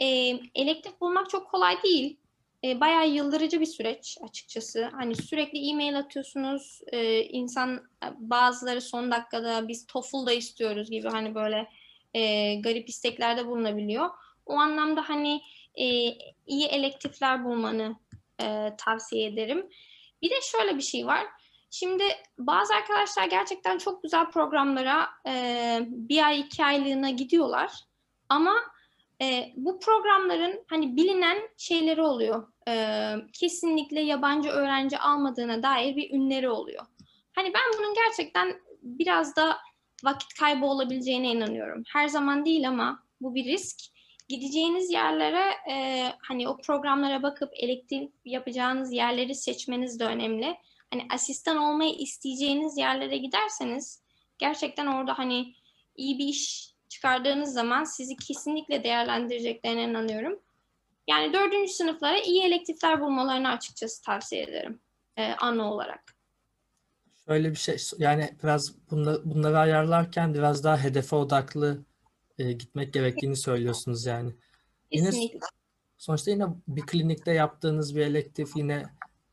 [0.00, 0.06] e,
[0.54, 2.16] elektif bulmak çok kolay değil.
[2.64, 4.84] E, bayağı yıldırıcı bir süreç açıkçası.
[4.84, 6.80] Hani sürekli e-mail atıyorsunuz.
[6.92, 7.82] E, insan
[8.18, 11.68] bazıları son dakikada biz TOEFL da istiyoruz gibi hani böyle
[12.14, 14.10] e, garip isteklerde bulunabiliyor.
[14.46, 15.40] O anlamda hani
[15.74, 15.84] e,
[16.46, 17.96] iyi elektifler bulmanı
[18.42, 19.68] e, tavsiye ederim.
[20.22, 21.26] Bir de şöyle bir şey var.
[21.70, 22.04] Şimdi
[22.38, 27.72] bazı arkadaşlar gerçekten çok güzel programlara e, bir ay iki aylığına gidiyorlar.
[28.28, 28.54] Ama
[29.22, 32.48] e, bu programların hani bilinen şeyleri oluyor.
[32.68, 36.86] E, kesinlikle yabancı öğrenci almadığına dair bir ünleri oluyor.
[37.32, 39.58] Hani ben bunun gerçekten biraz da
[40.04, 41.82] vakit kaybı olabileceğine inanıyorum.
[41.92, 43.76] Her zaman değil ama bu bir risk.
[44.28, 50.56] Gideceğiniz yerlere e, hani o programlara bakıp elektrik yapacağınız yerleri seçmeniz de önemli.
[50.90, 54.02] Hani asistan olmayı isteyeceğiniz yerlere giderseniz
[54.38, 55.54] gerçekten orada hani
[55.96, 60.38] iyi bir iş çıkardığınız zaman sizi kesinlikle değerlendireceklerine inanıyorum.
[61.08, 64.80] Yani dördüncü sınıflara iyi elektifler bulmalarını açıkçası tavsiye ederim
[65.16, 66.04] e, ana olarak.
[67.28, 71.84] Şöyle bir şey yani biraz bunları, bunları ayarlarken biraz daha hedefe odaklı
[72.38, 74.32] e, gitmek gerektiğini söylüyorsunuz yani.
[74.90, 75.34] Kesinlikle.
[75.34, 75.40] Yine,
[75.98, 78.86] sonuçta yine bir klinikte yaptığınız bir elektif yine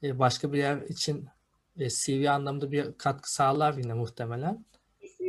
[0.04, 1.28] e, başka bir yer için
[1.80, 4.65] e, CV anlamında bir katkı sağlar yine muhtemelen.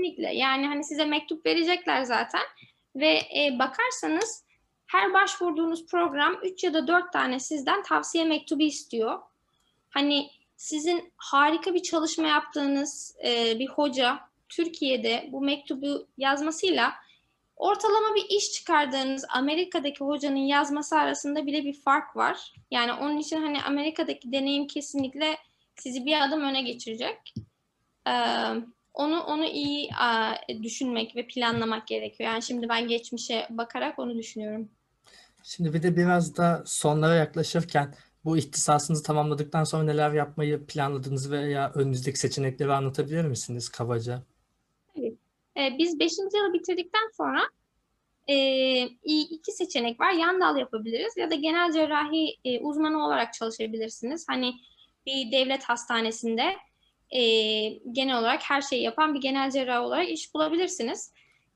[0.07, 0.36] Kesinlikle.
[0.36, 2.42] Yani hani size mektup verecekler zaten
[2.96, 4.44] ve e, bakarsanız
[4.86, 9.18] her başvurduğunuz program 3 ya da 4 tane sizden tavsiye mektubu istiyor.
[9.90, 16.92] Hani sizin harika bir çalışma yaptığınız e, bir hoca Türkiye'de bu mektubu yazmasıyla
[17.57, 22.54] ortalama bir iş çıkardığınız Amerika'daki hocanın yazması arasında bile bir fark var.
[22.70, 25.36] Yani onun için hani Amerika'daki deneyim kesinlikle
[25.76, 27.34] sizi bir adım öne geçirecek.
[28.09, 28.12] Ee,
[28.97, 32.30] onu onu iyi aa, düşünmek ve planlamak gerekiyor.
[32.30, 34.68] Yani şimdi ben geçmişe bakarak onu düşünüyorum.
[35.42, 37.94] Şimdi bir de biraz da sonlara yaklaşırken
[38.24, 44.22] bu ihtisasınızı tamamladıktan sonra neler yapmayı planladığınızı veya önünüzdeki seçenekleri anlatabilir misiniz kabaca?
[45.57, 46.18] Ee, biz 5.
[46.18, 47.40] yılı bitirdikten sonra
[48.28, 48.36] e,
[49.05, 50.12] iki seçenek var.
[50.12, 54.26] Yan dal yapabiliriz ya da genel cerrahi e, uzmanı olarak çalışabilirsiniz.
[54.28, 54.55] Hani
[55.07, 56.57] bir devlet hastanesinde
[57.11, 57.20] e,
[57.92, 61.12] genel olarak her şeyi yapan bir genel cerrah olarak iş bulabilirsiniz.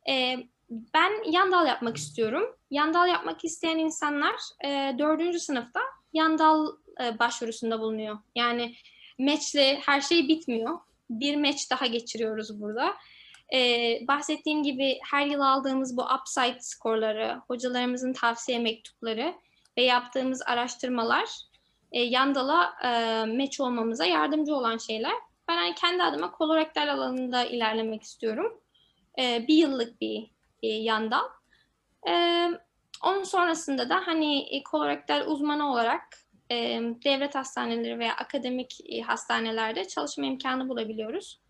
[0.08, 0.36] E,
[0.70, 2.56] ben yan dal yapmak istiyorum.
[2.70, 4.34] Yan dal yapmak isteyen insanlar
[4.64, 5.80] e, dördüncü sınıfta
[6.12, 6.66] yan dal
[7.02, 8.18] e, başvurusunda bulunuyor.
[8.34, 8.74] Yani
[9.18, 10.78] matchle her şey bitmiyor.
[11.10, 12.94] Bir match daha geçiriyoruz burada.
[13.54, 19.34] Ee, bahsettiğim gibi her yıl aldığımız bu upside skorları, hocalarımızın tavsiye mektupları
[19.78, 21.28] ve yaptığımız araştırmalar
[21.92, 25.12] e, Yandal'a e, match olmamıza yardımcı olan şeyler.
[25.50, 28.60] Ben hani kendi adıma kolorektal alanında ilerlemek istiyorum.
[29.18, 30.30] E, bir yıllık bir
[30.62, 31.24] e, Yandal.
[32.08, 32.46] E,
[33.04, 36.02] onun sonrasında da hani e, kolorektal uzmanı olarak
[36.50, 36.56] e,
[37.04, 41.40] devlet hastaneleri veya akademik e, hastanelerde çalışma imkanı bulabiliyoruz.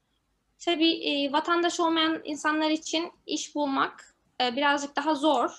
[0.58, 5.50] Tabii e, vatandaş olmayan insanlar için iş bulmak e, birazcık daha zor.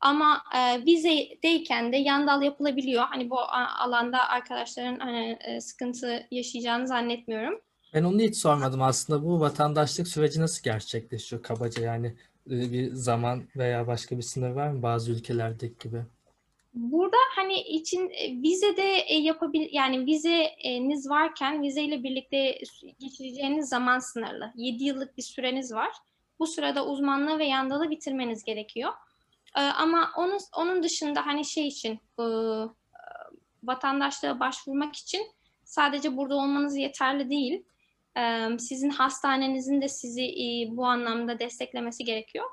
[0.00, 3.04] Ama e, vizedeyken de yandal yapılabiliyor.
[3.04, 3.40] Hani bu
[3.78, 7.63] alanda arkadaşların hani e, sıkıntı yaşayacağını zannetmiyorum.
[7.94, 9.24] Ben onu hiç sormadım aslında.
[9.24, 12.06] Bu vatandaşlık süreci nasıl gerçekleşiyor kabaca yani
[12.50, 16.02] e, bir zaman veya başka bir sınır var mı bazı ülkelerdeki gibi?
[16.74, 22.58] Burada hani için e, vizede e, yapabil yani vizeniz varken vizeyle birlikte
[23.00, 24.52] geçireceğiniz zaman sınırlı.
[24.56, 25.92] 7 yıllık bir süreniz var.
[26.38, 28.92] Bu sırada uzmanlığı ve yandalı bitirmeniz gerekiyor.
[29.54, 32.00] Ama onun onun dışında hani şey için
[33.62, 35.26] vatandaşlığa başvurmak için
[35.64, 37.64] sadece burada olmanız yeterli değil.
[38.58, 40.34] Sizin hastanenizin de sizi
[40.70, 42.44] bu anlamda desteklemesi gerekiyor.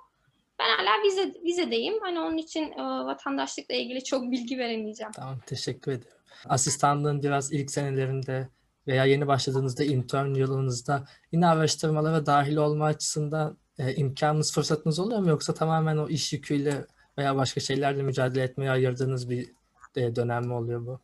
[0.59, 2.01] Ben hala vize, vizedeyim.
[2.01, 5.11] Hani onun için vatandaşlıkla ilgili çok bilgi veremeyeceğim.
[5.11, 6.17] Tamam, teşekkür ederim.
[6.45, 8.49] Asistanlığın biraz ilk senelerinde
[8.87, 15.29] veya yeni başladığınızda intern yılınızda yine araştırmalara dahil olma açısından e, imkanınız, fırsatınız oluyor mu?
[15.29, 16.85] Yoksa tamamen o iş yüküyle
[17.17, 19.51] veya başka şeylerle mücadele etmeye ayırdığınız bir
[19.95, 20.99] e, dönem mi oluyor bu?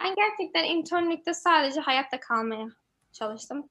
[0.00, 2.68] Ben gerçekten internlükte sadece hayatta kalmaya
[3.12, 3.68] çalıştım.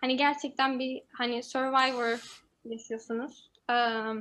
[0.00, 2.18] Hani gerçekten bir hani survivor
[2.64, 3.50] yaşıyorsunuz.
[3.70, 4.14] Eee,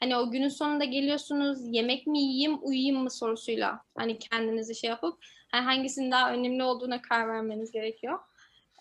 [0.00, 5.18] hani o günün sonunda geliyorsunuz yemek mi yiyeyim uyuyayım mı sorusuyla hani kendinizi şey yapıp
[5.52, 8.18] hani hangisinin daha önemli olduğuna karar vermeniz gerekiyor.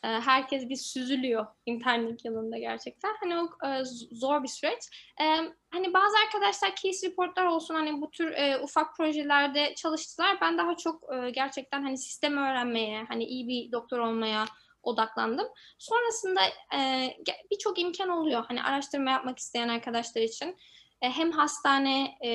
[0.03, 3.15] Eee, herkes bir süzülüyor internlik yılında gerçekten.
[3.19, 4.79] Hani o e, zor bir süreç.
[5.19, 10.37] Eee, hani bazı arkadaşlar case reportlar olsun hani bu tür e, ufak projelerde çalıştılar.
[10.41, 14.45] Ben daha çok e, gerçekten hani sistem öğrenmeye, hani iyi bir doktor olmaya
[14.88, 15.47] odaklandım.
[15.77, 16.41] Sonrasında
[16.77, 17.09] e,
[17.51, 18.45] birçok imkan oluyor.
[18.47, 20.57] Hani araştırma yapmak isteyen arkadaşlar için
[21.01, 22.31] E, hem hastane e,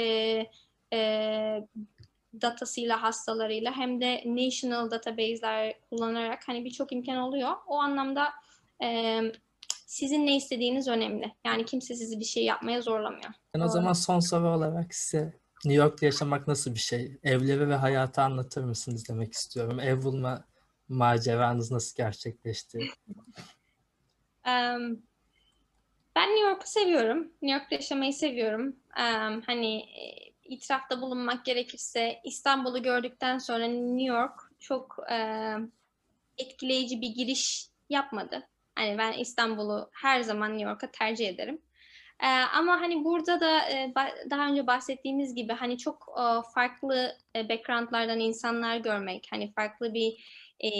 [0.93, 0.99] e,
[2.41, 7.51] datasıyla hastalarıyla hem de national database'ler kullanarak hani birçok imkan oluyor.
[7.67, 8.29] O anlamda
[8.83, 9.21] e,
[9.87, 11.33] sizin ne istediğiniz önemli.
[11.47, 13.31] Yani kimse sizi bir şey yapmaya zorlamıyor.
[13.55, 17.19] Ben o zaman son soru olarak size New York'ta yaşamak nasıl bir şey?
[17.23, 19.81] Evleri ve hayatı anlatır mısınız demek istiyorum.
[19.81, 20.45] Ev bulma
[20.93, 22.79] maceranız nasıl gerçekleşti?
[24.47, 25.03] Em,
[26.17, 27.19] ben New York'u seviyorum.
[27.43, 28.77] New York'ta yaşamayı seviyorum.
[28.97, 35.17] Em, hani e, itirafta bulunmak gerekirse İstanbul'u gördükten sonra New York çok e,
[36.39, 38.49] etkileyici bir giriş yapmadı.
[38.75, 41.63] Hani ben İstanbul'u her zaman New York'a tercih ederim.
[42.23, 43.93] E, ama hani burada da e,
[44.31, 46.25] daha önce bahsettiğimiz gibi hani çok e,
[46.55, 50.25] farklı e, backgroundlardan insanlar görmek, hani farklı bir
[50.65, 50.71] e,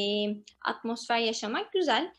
[0.61, 2.13] atmosfer yaşamak güzel.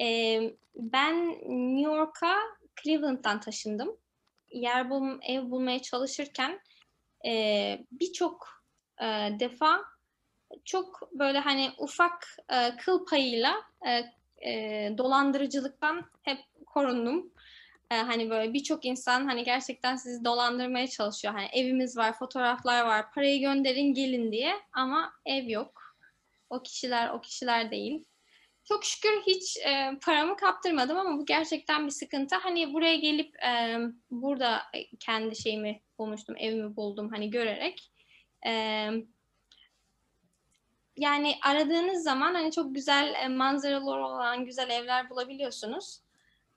[0.00, 1.28] Ee, ben
[1.74, 2.36] New York'a
[2.82, 3.96] Cleveland'dan taşındım.
[4.52, 6.60] Yer bul ev bulmaya çalışırken
[7.26, 7.32] e,
[7.92, 8.48] birçok
[9.00, 9.06] e,
[9.40, 9.80] defa
[10.64, 13.54] çok böyle hani ufak e, kıl payıyla
[13.86, 14.04] e,
[14.50, 17.32] e, dolandırıcılıktan hep korundum.
[17.90, 21.34] E, hani böyle birçok insan hani gerçekten sizi dolandırmaya çalışıyor.
[21.34, 25.75] Hani evimiz var, fotoğraflar var, parayı gönderin gelin diye ama ev yok.
[26.50, 28.04] O kişiler o kişiler değil.
[28.64, 32.36] Çok şükür hiç e, paramı kaptırmadım ama bu gerçekten bir sıkıntı.
[32.36, 33.78] Hani buraya gelip e,
[34.10, 34.62] burada
[35.00, 37.92] kendi şeyimi bulmuştum, evimi buldum hani görerek.
[38.46, 38.50] E,
[40.96, 46.00] yani aradığınız zaman hani çok güzel e, manzaraları olan güzel evler bulabiliyorsunuz.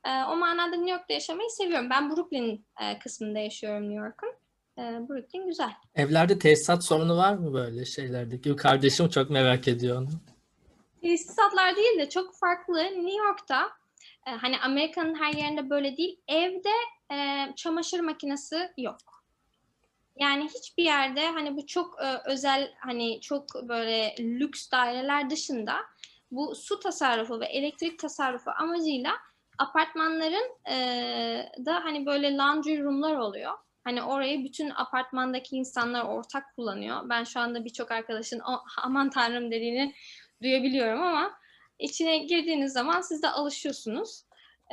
[0.06, 1.90] E, o manada New York'ta yaşamayı seviyorum.
[1.90, 4.39] Ben Brooklyn e, kısmında yaşıyorum New York'un.
[4.80, 5.72] E, Brooklyn güzel.
[5.96, 8.56] Evlerde tesisat sorunu var mı böyle şeylerdeki?
[8.56, 10.10] Kardeşim çok merak ediyor onu.
[11.02, 12.84] tesisatlar değil de çok farklı.
[12.84, 13.70] New York'ta
[14.28, 16.20] e, hani Amerika'nın her yerinde böyle değil.
[16.28, 16.74] Evde
[17.12, 18.98] e, çamaşır makinesi yok.
[20.20, 25.76] Yani hiçbir yerde hani bu çok e, özel hani çok böyle lüks daireler dışında
[26.32, 29.12] bu su tasarrufu ve elektrik tasarrufu amacıyla
[29.58, 30.76] apartmanların e,
[31.66, 33.54] da hani böyle laundry room'lar oluyor.
[33.84, 37.10] Hani orayı bütün apartmandaki insanlar ortak kullanıyor.
[37.10, 39.94] Ben şu anda birçok arkadaşın "O, aman tanrım dediğini
[40.44, 41.32] duyabiliyorum ama
[41.80, 44.24] içine girdiğiniz zaman siz de alışıyorsunuz.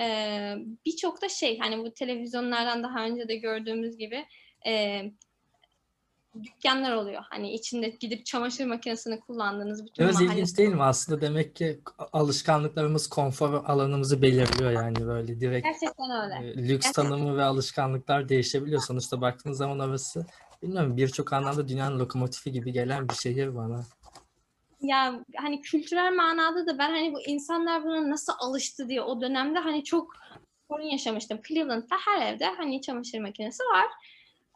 [0.00, 0.54] Ee,
[0.86, 4.26] birçok da şey hani bu televizyonlardan daha önce de gördüğümüz gibi
[4.66, 5.02] e,
[6.44, 7.22] dükkanlar oluyor.
[7.30, 10.82] Hani içinde gidip çamaşır makinesini kullandığınız bütün Biraz mahalle- ilginç değil mi?
[10.82, 11.80] Aslında demek ki
[12.12, 16.50] alışkanlıklarımız konfor alanımızı belirliyor yani böyle direkt Gerçekten öyle.
[16.50, 16.92] e, lüks Gerçekten.
[17.02, 18.82] tanımı ve alışkanlıklar değişebiliyor.
[18.82, 20.26] Sonuçta baktığınız zaman orası
[20.62, 23.84] bilmiyorum birçok anlamda dünyanın lokomotifi gibi gelen bir şehir bana.
[24.80, 29.58] Ya hani kültürel manada da ben hani bu insanlar buna nasıl alıştı diye o dönemde
[29.58, 30.12] hani çok
[30.70, 31.38] sorun yaşamıştım.
[31.48, 33.86] Cleveland'da her evde hani çamaşır makinesi var.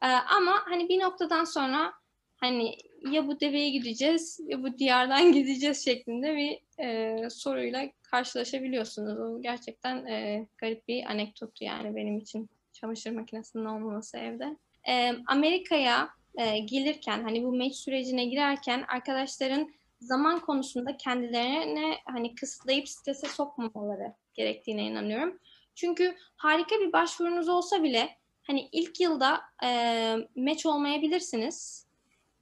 [0.02, 1.92] Ee, ama hani bir noktadan sonra
[2.36, 2.76] hani
[3.10, 9.20] ya bu deveye gideceğiz ya bu diyardan gideceğiz şeklinde bir e, soruyla karşılaşabiliyorsunuz.
[9.20, 14.56] O gerçekten e, garip bir anekdottu yani benim için çamaşır makinesinin olmaması evde.
[14.88, 19.70] Ee, Amerika'ya e, gelirken hani bu meç sürecine girerken arkadaşların
[20.00, 25.38] zaman konusunda kendilerine hani kısıtlayıp strese sokmamaları gerektiğine inanıyorum.
[25.74, 28.19] Çünkü harika bir başvurunuz olsa bile
[28.50, 31.86] hani ilk yılda e, meç olmayabilirsiniz.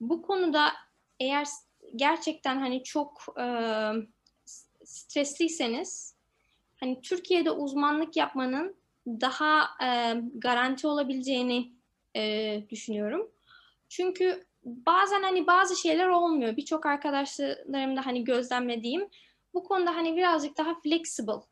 [0.01, 0.73] Bu konuda
[1.21, 1.47] eğer
[1.97, 3.47] gerçekten hani çok e,
[4.85, 6.15] stresliyseniz
[6.81, 11.73] hani Türkiye'de uzmanlık yapmanın daha e, garanti olabileceğini
[12.17, 13.31] e, düşünüyorum.
[13.89, 16.57] Çünkü bazen hani bazı şeyler olmuyor.
[16.57, 19.09] Birçok arkadaşlarımda hani gözlemlediğim
[19.55, 21.43] bu konuda hani birazcık daha flexible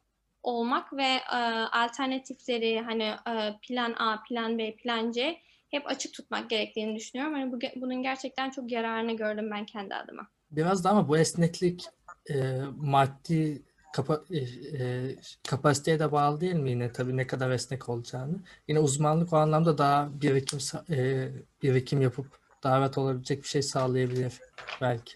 [0.47, 1.37] olmak ve e,
[1.73, 5.39] alternatifleri hani e, plan A, plan B, plan C
[5.71, 7.35] hep açık tutmak gerektiğini düşünüyorum.
[7.35, 10.29] Hani bu, bunun gerçekten çok yararını gördüm ben kendi adıma.
[10.51, 11.85] Biraz da ama bu esneklik
[12.31, 12.35] e,
[12.77, 15.17] maddi kapa, e, e,
[15.49, 18.39] kapasiteye de bağlı değil mi yine tabii ne kadar esnek olacağını.
[18.69, 20.59] Yine uzmanlık o anlamda daha birikim
[20.91, 21.29] e,
[21.63, 22.27] birikim yapıp
[22.65, 24.41] rahat olabilecek bir şey sağlayabilir
[24.81, 25.15] belki.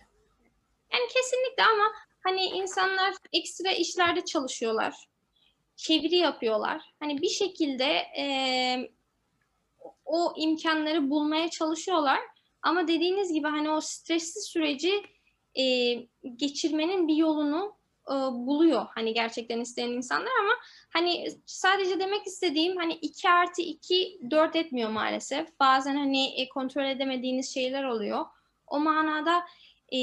[0.93, 1.93] Yani kesinlikle ama
[2.25, 5.10] hani insanlar ekstra işlerde çalışıyorlar.
[5.83, 6.83] Çeviri yapıyorlar.
[7.01, 8.93] Hani bir şekilde eee,
[10.05, 12.21] o imkanları bulmaya çalışıyorlar.
[12.63, 15.03] Ama dediğiniz gibi hani o stresli süreci
[15.55, 17.75] eee, geçirmenin bir yolunu
[18.11, 18.87] eee, buluyor.
[18.95, 20.53] Hani gerçekten isteyen insanlar ama
[20.93, 25.61] hani sadece demek istediğim hani 2 artı 2 4 etmiyor maalesef.
[25.61, 28.27] Bazen hani e, kontrol edemediğiniz şeyler oluyor.
[28.67, 29.37] O manada
[29.93, 29.99] e,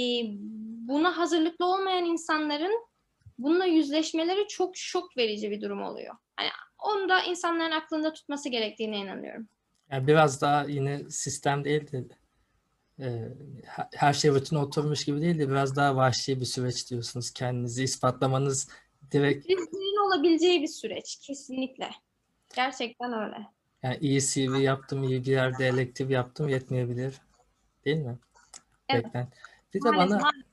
[0.88, 2.87] buna hazırlıklı olmayan insanların
[3.38, 6.16] bununla yüzleşmeleri çok şok verici bir durum oluyor.
[6.36, 9.48] Hani onu da insanların aklında tutması gerektiğine inanıyorum.
[9.92, 12.04] Yani biraz daha yine sistem değil de
[13.00, 13.08] e,
[13.96, 17.32] her- şey rutine oturmuş gibi değil de biraz daha vahşi bir süreç diyorsunuz.
[17.34, 18.70] Kendinizi ispatlamanız
[19.12, 21.90] direkt Risklerin olabileceği bir süreç kesinlikle.
[22.56, 23.48] Gerçekten öyle.
[23.84, 27.22] yani iyi CV yaptım, iyi bir yerde elektif yaptım yetmeyebilir.
[27.86, 28.18] Değil mi?
[28.90, 29.06] Evet.
[29.06, 29.28] Beklen.
[29.74, 30.47] Bir de Maalesef, bana maalesef.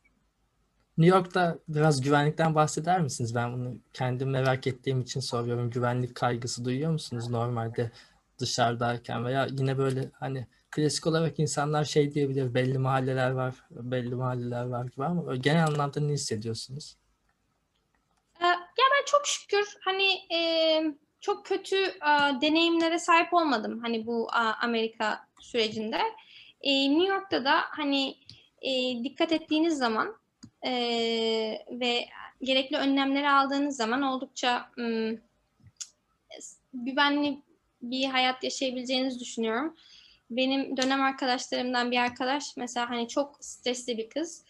[0.98, 3.34] New York'ta biraz güvenlikten bahseder misiniz?
[3.34, 5.70] Ben bunu kendim merak ettiğim için soruyorum.
[5.70, 7.90] Güvenlik kaygısı duyuyor musunuz normalde
[8.38, 14.64] dışarıdayken veya yine böyle hani klasik olarak insanlar şey diyebilir belli mahalleler var, belli mahalleler
[14.64, 16.96] var gibi ama genel anlamda ne hissediyorsunuz?
[18.40, 20.38] Ee, Ya ben çok şükür hani e,
[21.20, 26.00] çok kötü e, deneyimlere sahip olmadım hani bu a, Amerika sürecinde.
[26.60, 28.16] E, New York'ta da hani
[28.62, 28.70] e,
[29.04, 30.16] dikkat ettiğiniz zaman
[30.64, 30.72] e,
[31.70, 32.08] ve
[32.42, 35.16] gerekli önlemleri aldığınız zaman oldukça mm,
[36.74, 37.38] güvenli
[37.82, 39.76] bir hayat yaşayabileceğinizi düşünüyorum.
[40.30, 44.44] Benim dönem arkadaşlarımdan bir arkadaş mesela hani çok stresli bir kız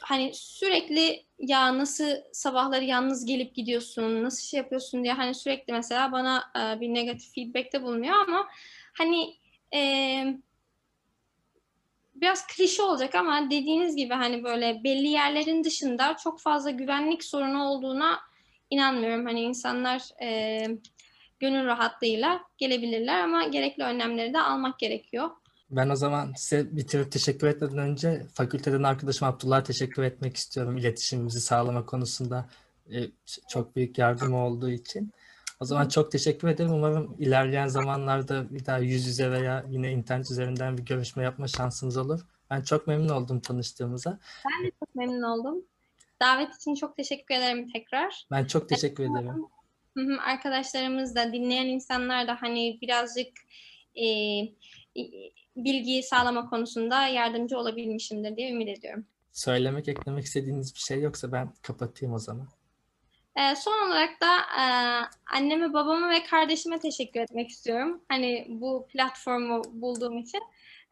[0.00, 6.12] hani sürekli ya nasıl sabahları yalnız gelip gidiyorsun, nasıl şey yapıyorsun diye hani sürekli mesela
[6.12, 8.48] bana e, bir negatif feedback'te bulunuyor ama
[8.92, 9.34] hani
[9.74, 9.80] e,
[12.20, 17.62] biraz klişe olacak ama dediğiniz gibi hani böyle belli yerlerin dışında çok fazla güvenlik sorunu
[17.62, 18.20] olduğuna
[18.70, 19.24] inanmıyorum.
[19.24, 20.60] Hani insanlar e,
[21.40, 25.30] gönül rahatlığıyla gelebilirler ama gerekli önlemleri de almak gerekiyor.
[25.70, 30.76] Ben o zaman size bitirip teşekkür etmeden önce fakülteden arkadaşım Abdullah'a teşekkür etmek istiyorum.
[30.76, 32.48] İletişimimizi sağlama konusunda
[32.92, 32.98] e,
[33.48, 35.12] çok büyük yardım olduğu için.
[35.60, 36.72] O zaman çok teşekkür ederim.
[36.72, 41.96] Umarım ilerleyen zamanlarda bir daha yüz yüze veya yine internet üzerinden bir görüşme yapma şansımız
[41.96, 42.20] olur.
[42.50, 44.18] Ben çok memnun oldum tanıştığımıza.
[44.80, 45.64] Çok memnun oldum.
[46.22, 48.26] Davet için çok teşekkür ederim tekrar.
[48.30, 49.46] Ben çok teşekkür ederim.
[49.98, 53.28] Hı hı, Arkadaşlarımız da dinleyen insanlar da hani birazcık
[53.94, 59.06] e, i- bilgi sağlama konusunda yardımcı olabilmişimdir diye ümit ediyorum.
[59.32, 62.48] Söylemek, eklemek istediğiniz bir şey yoksa ben kapatayım o zaman.
[63.36, 64.64] Ee, son olarak da e,
[65.36, 68.04] anneme, babama ve kardeşime teşekkür etmek istiyorum.
[68.08, 70.40] Hani bu platformu bulduğum için.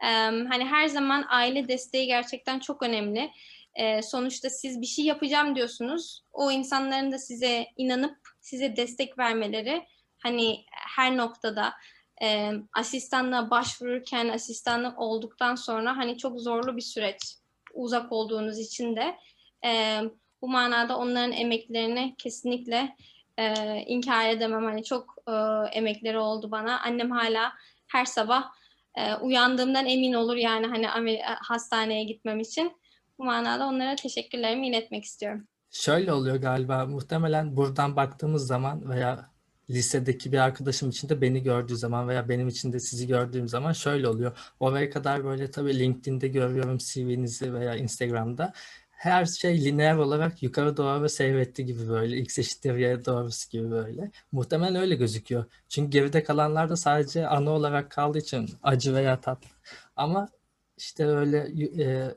[0.02, 0.06] Ee,
[0.48, 3.30] hani her zaman aile desteği gerçekten çok önemli.
[3.74, 6.22] Ee, sonuçta siz bir şey yapacağım diyorsunuz.
[6.32, 9.86] O insanların da size inanıp size destek vermeleri
[10.18, 11.74] hani her noktada
[12.22, 17.36] e, asistanla başvururken asistanlık olduktan sonra hani çok zorlu bir süreç
[17.74, 19.16] uzak olduğunuz için de
[19.64, 20.00] e,
[20.42, 22.96] bu manada onların emeklerini kesinlikle
[23.38, 24.64] e, inkar edemem.
[24.64, 25.32] Hani çok e,
[25.72, 26.80] emekleri oldu bana.
[26.80, 27.52] Annem hala
[27.86, 28.44] her sabah
[28.94, 32.72] e, uyandığımdan emin olur yani hani Amer- hastaneye gitmem için.
[33.18, 35.46] Bu manada onlara teşekkürlerimi iletmek istiyorum.
[35.70, 39.30] Şöyle oluyor galiba muhtemelen buradan baktığımız zaman veya
[39.70, 43.72] lisedeki bir arkadaşım için de beni gördüğü zaman veya benim için de sizi gördüğüm zaman
[43.72, 44.38] şöyle oluyor.
[44.60, 48.52] Oraya kadar böyle tabii LinkedIn'de görüyorum CV'nizi veya Instagram'da.
[48.98, 54.10] Her şey lineer olarak yukarı doğru seyretti gibi böyle x eşittir y doğrusu gibi böyle.
[54.32, 55.44] Muhtemelen öyle gözüküyor.
[55.68, 59.48] Çünkü geride kalanlar da sadece ana olarak kaldığı için acı veya tatlı.
[59.96, 60.28] Ama
[60.76, 61.38] işte öyle
[61.84, 62.14] e,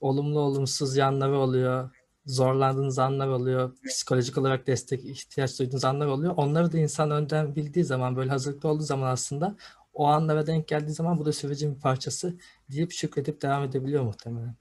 [0.00, 1.90] olumlu olumsuz yanları oluyor
[2.26, 6.34] zorlandığınız anlar oluyor, psikolojik olarak destek ihtiyaç duyduğunuz anlar oluyor.
[6.36, 9.56] Onları da insan önden bildiği zaman, böyle hazırlıklı olduğu zaman aslında
[9.94, 12.38] o anlara denk geldiği zaman bu da sürecin bir parçası
[12.70, 14.54] deyip şükredip devam edebiliyor muhtemelen.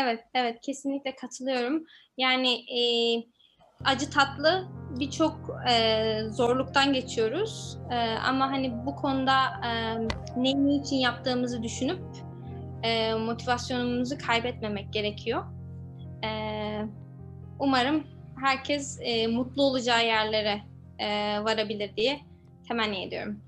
[0.00, 1.84] Evet, evet kesinlikle katılıyorum.
[2.18, 2.82] Yani e,
[3.84, 4.68] acı tatlı
[5.00, 7.78] birçok e, zorluktan geçiyoruz.
[7.90, 9.36] E, ama hani bu konuda
[9.66, 9.98] e,
[10.36, 12.02] ne niçin yaptığımızı düşünüp
[12.82, 15.44] e, motivasyonumuzu kaybetmemek gerekiyor.
[16.24, 16.30] E,
[17.58, 18.06] umarım
[18.40, 20.60] herkes e, mutlu olacağı yerlere
[20.98, 22.20] e, varabilir diye
[22.68, 23.47] temenni ediyorum.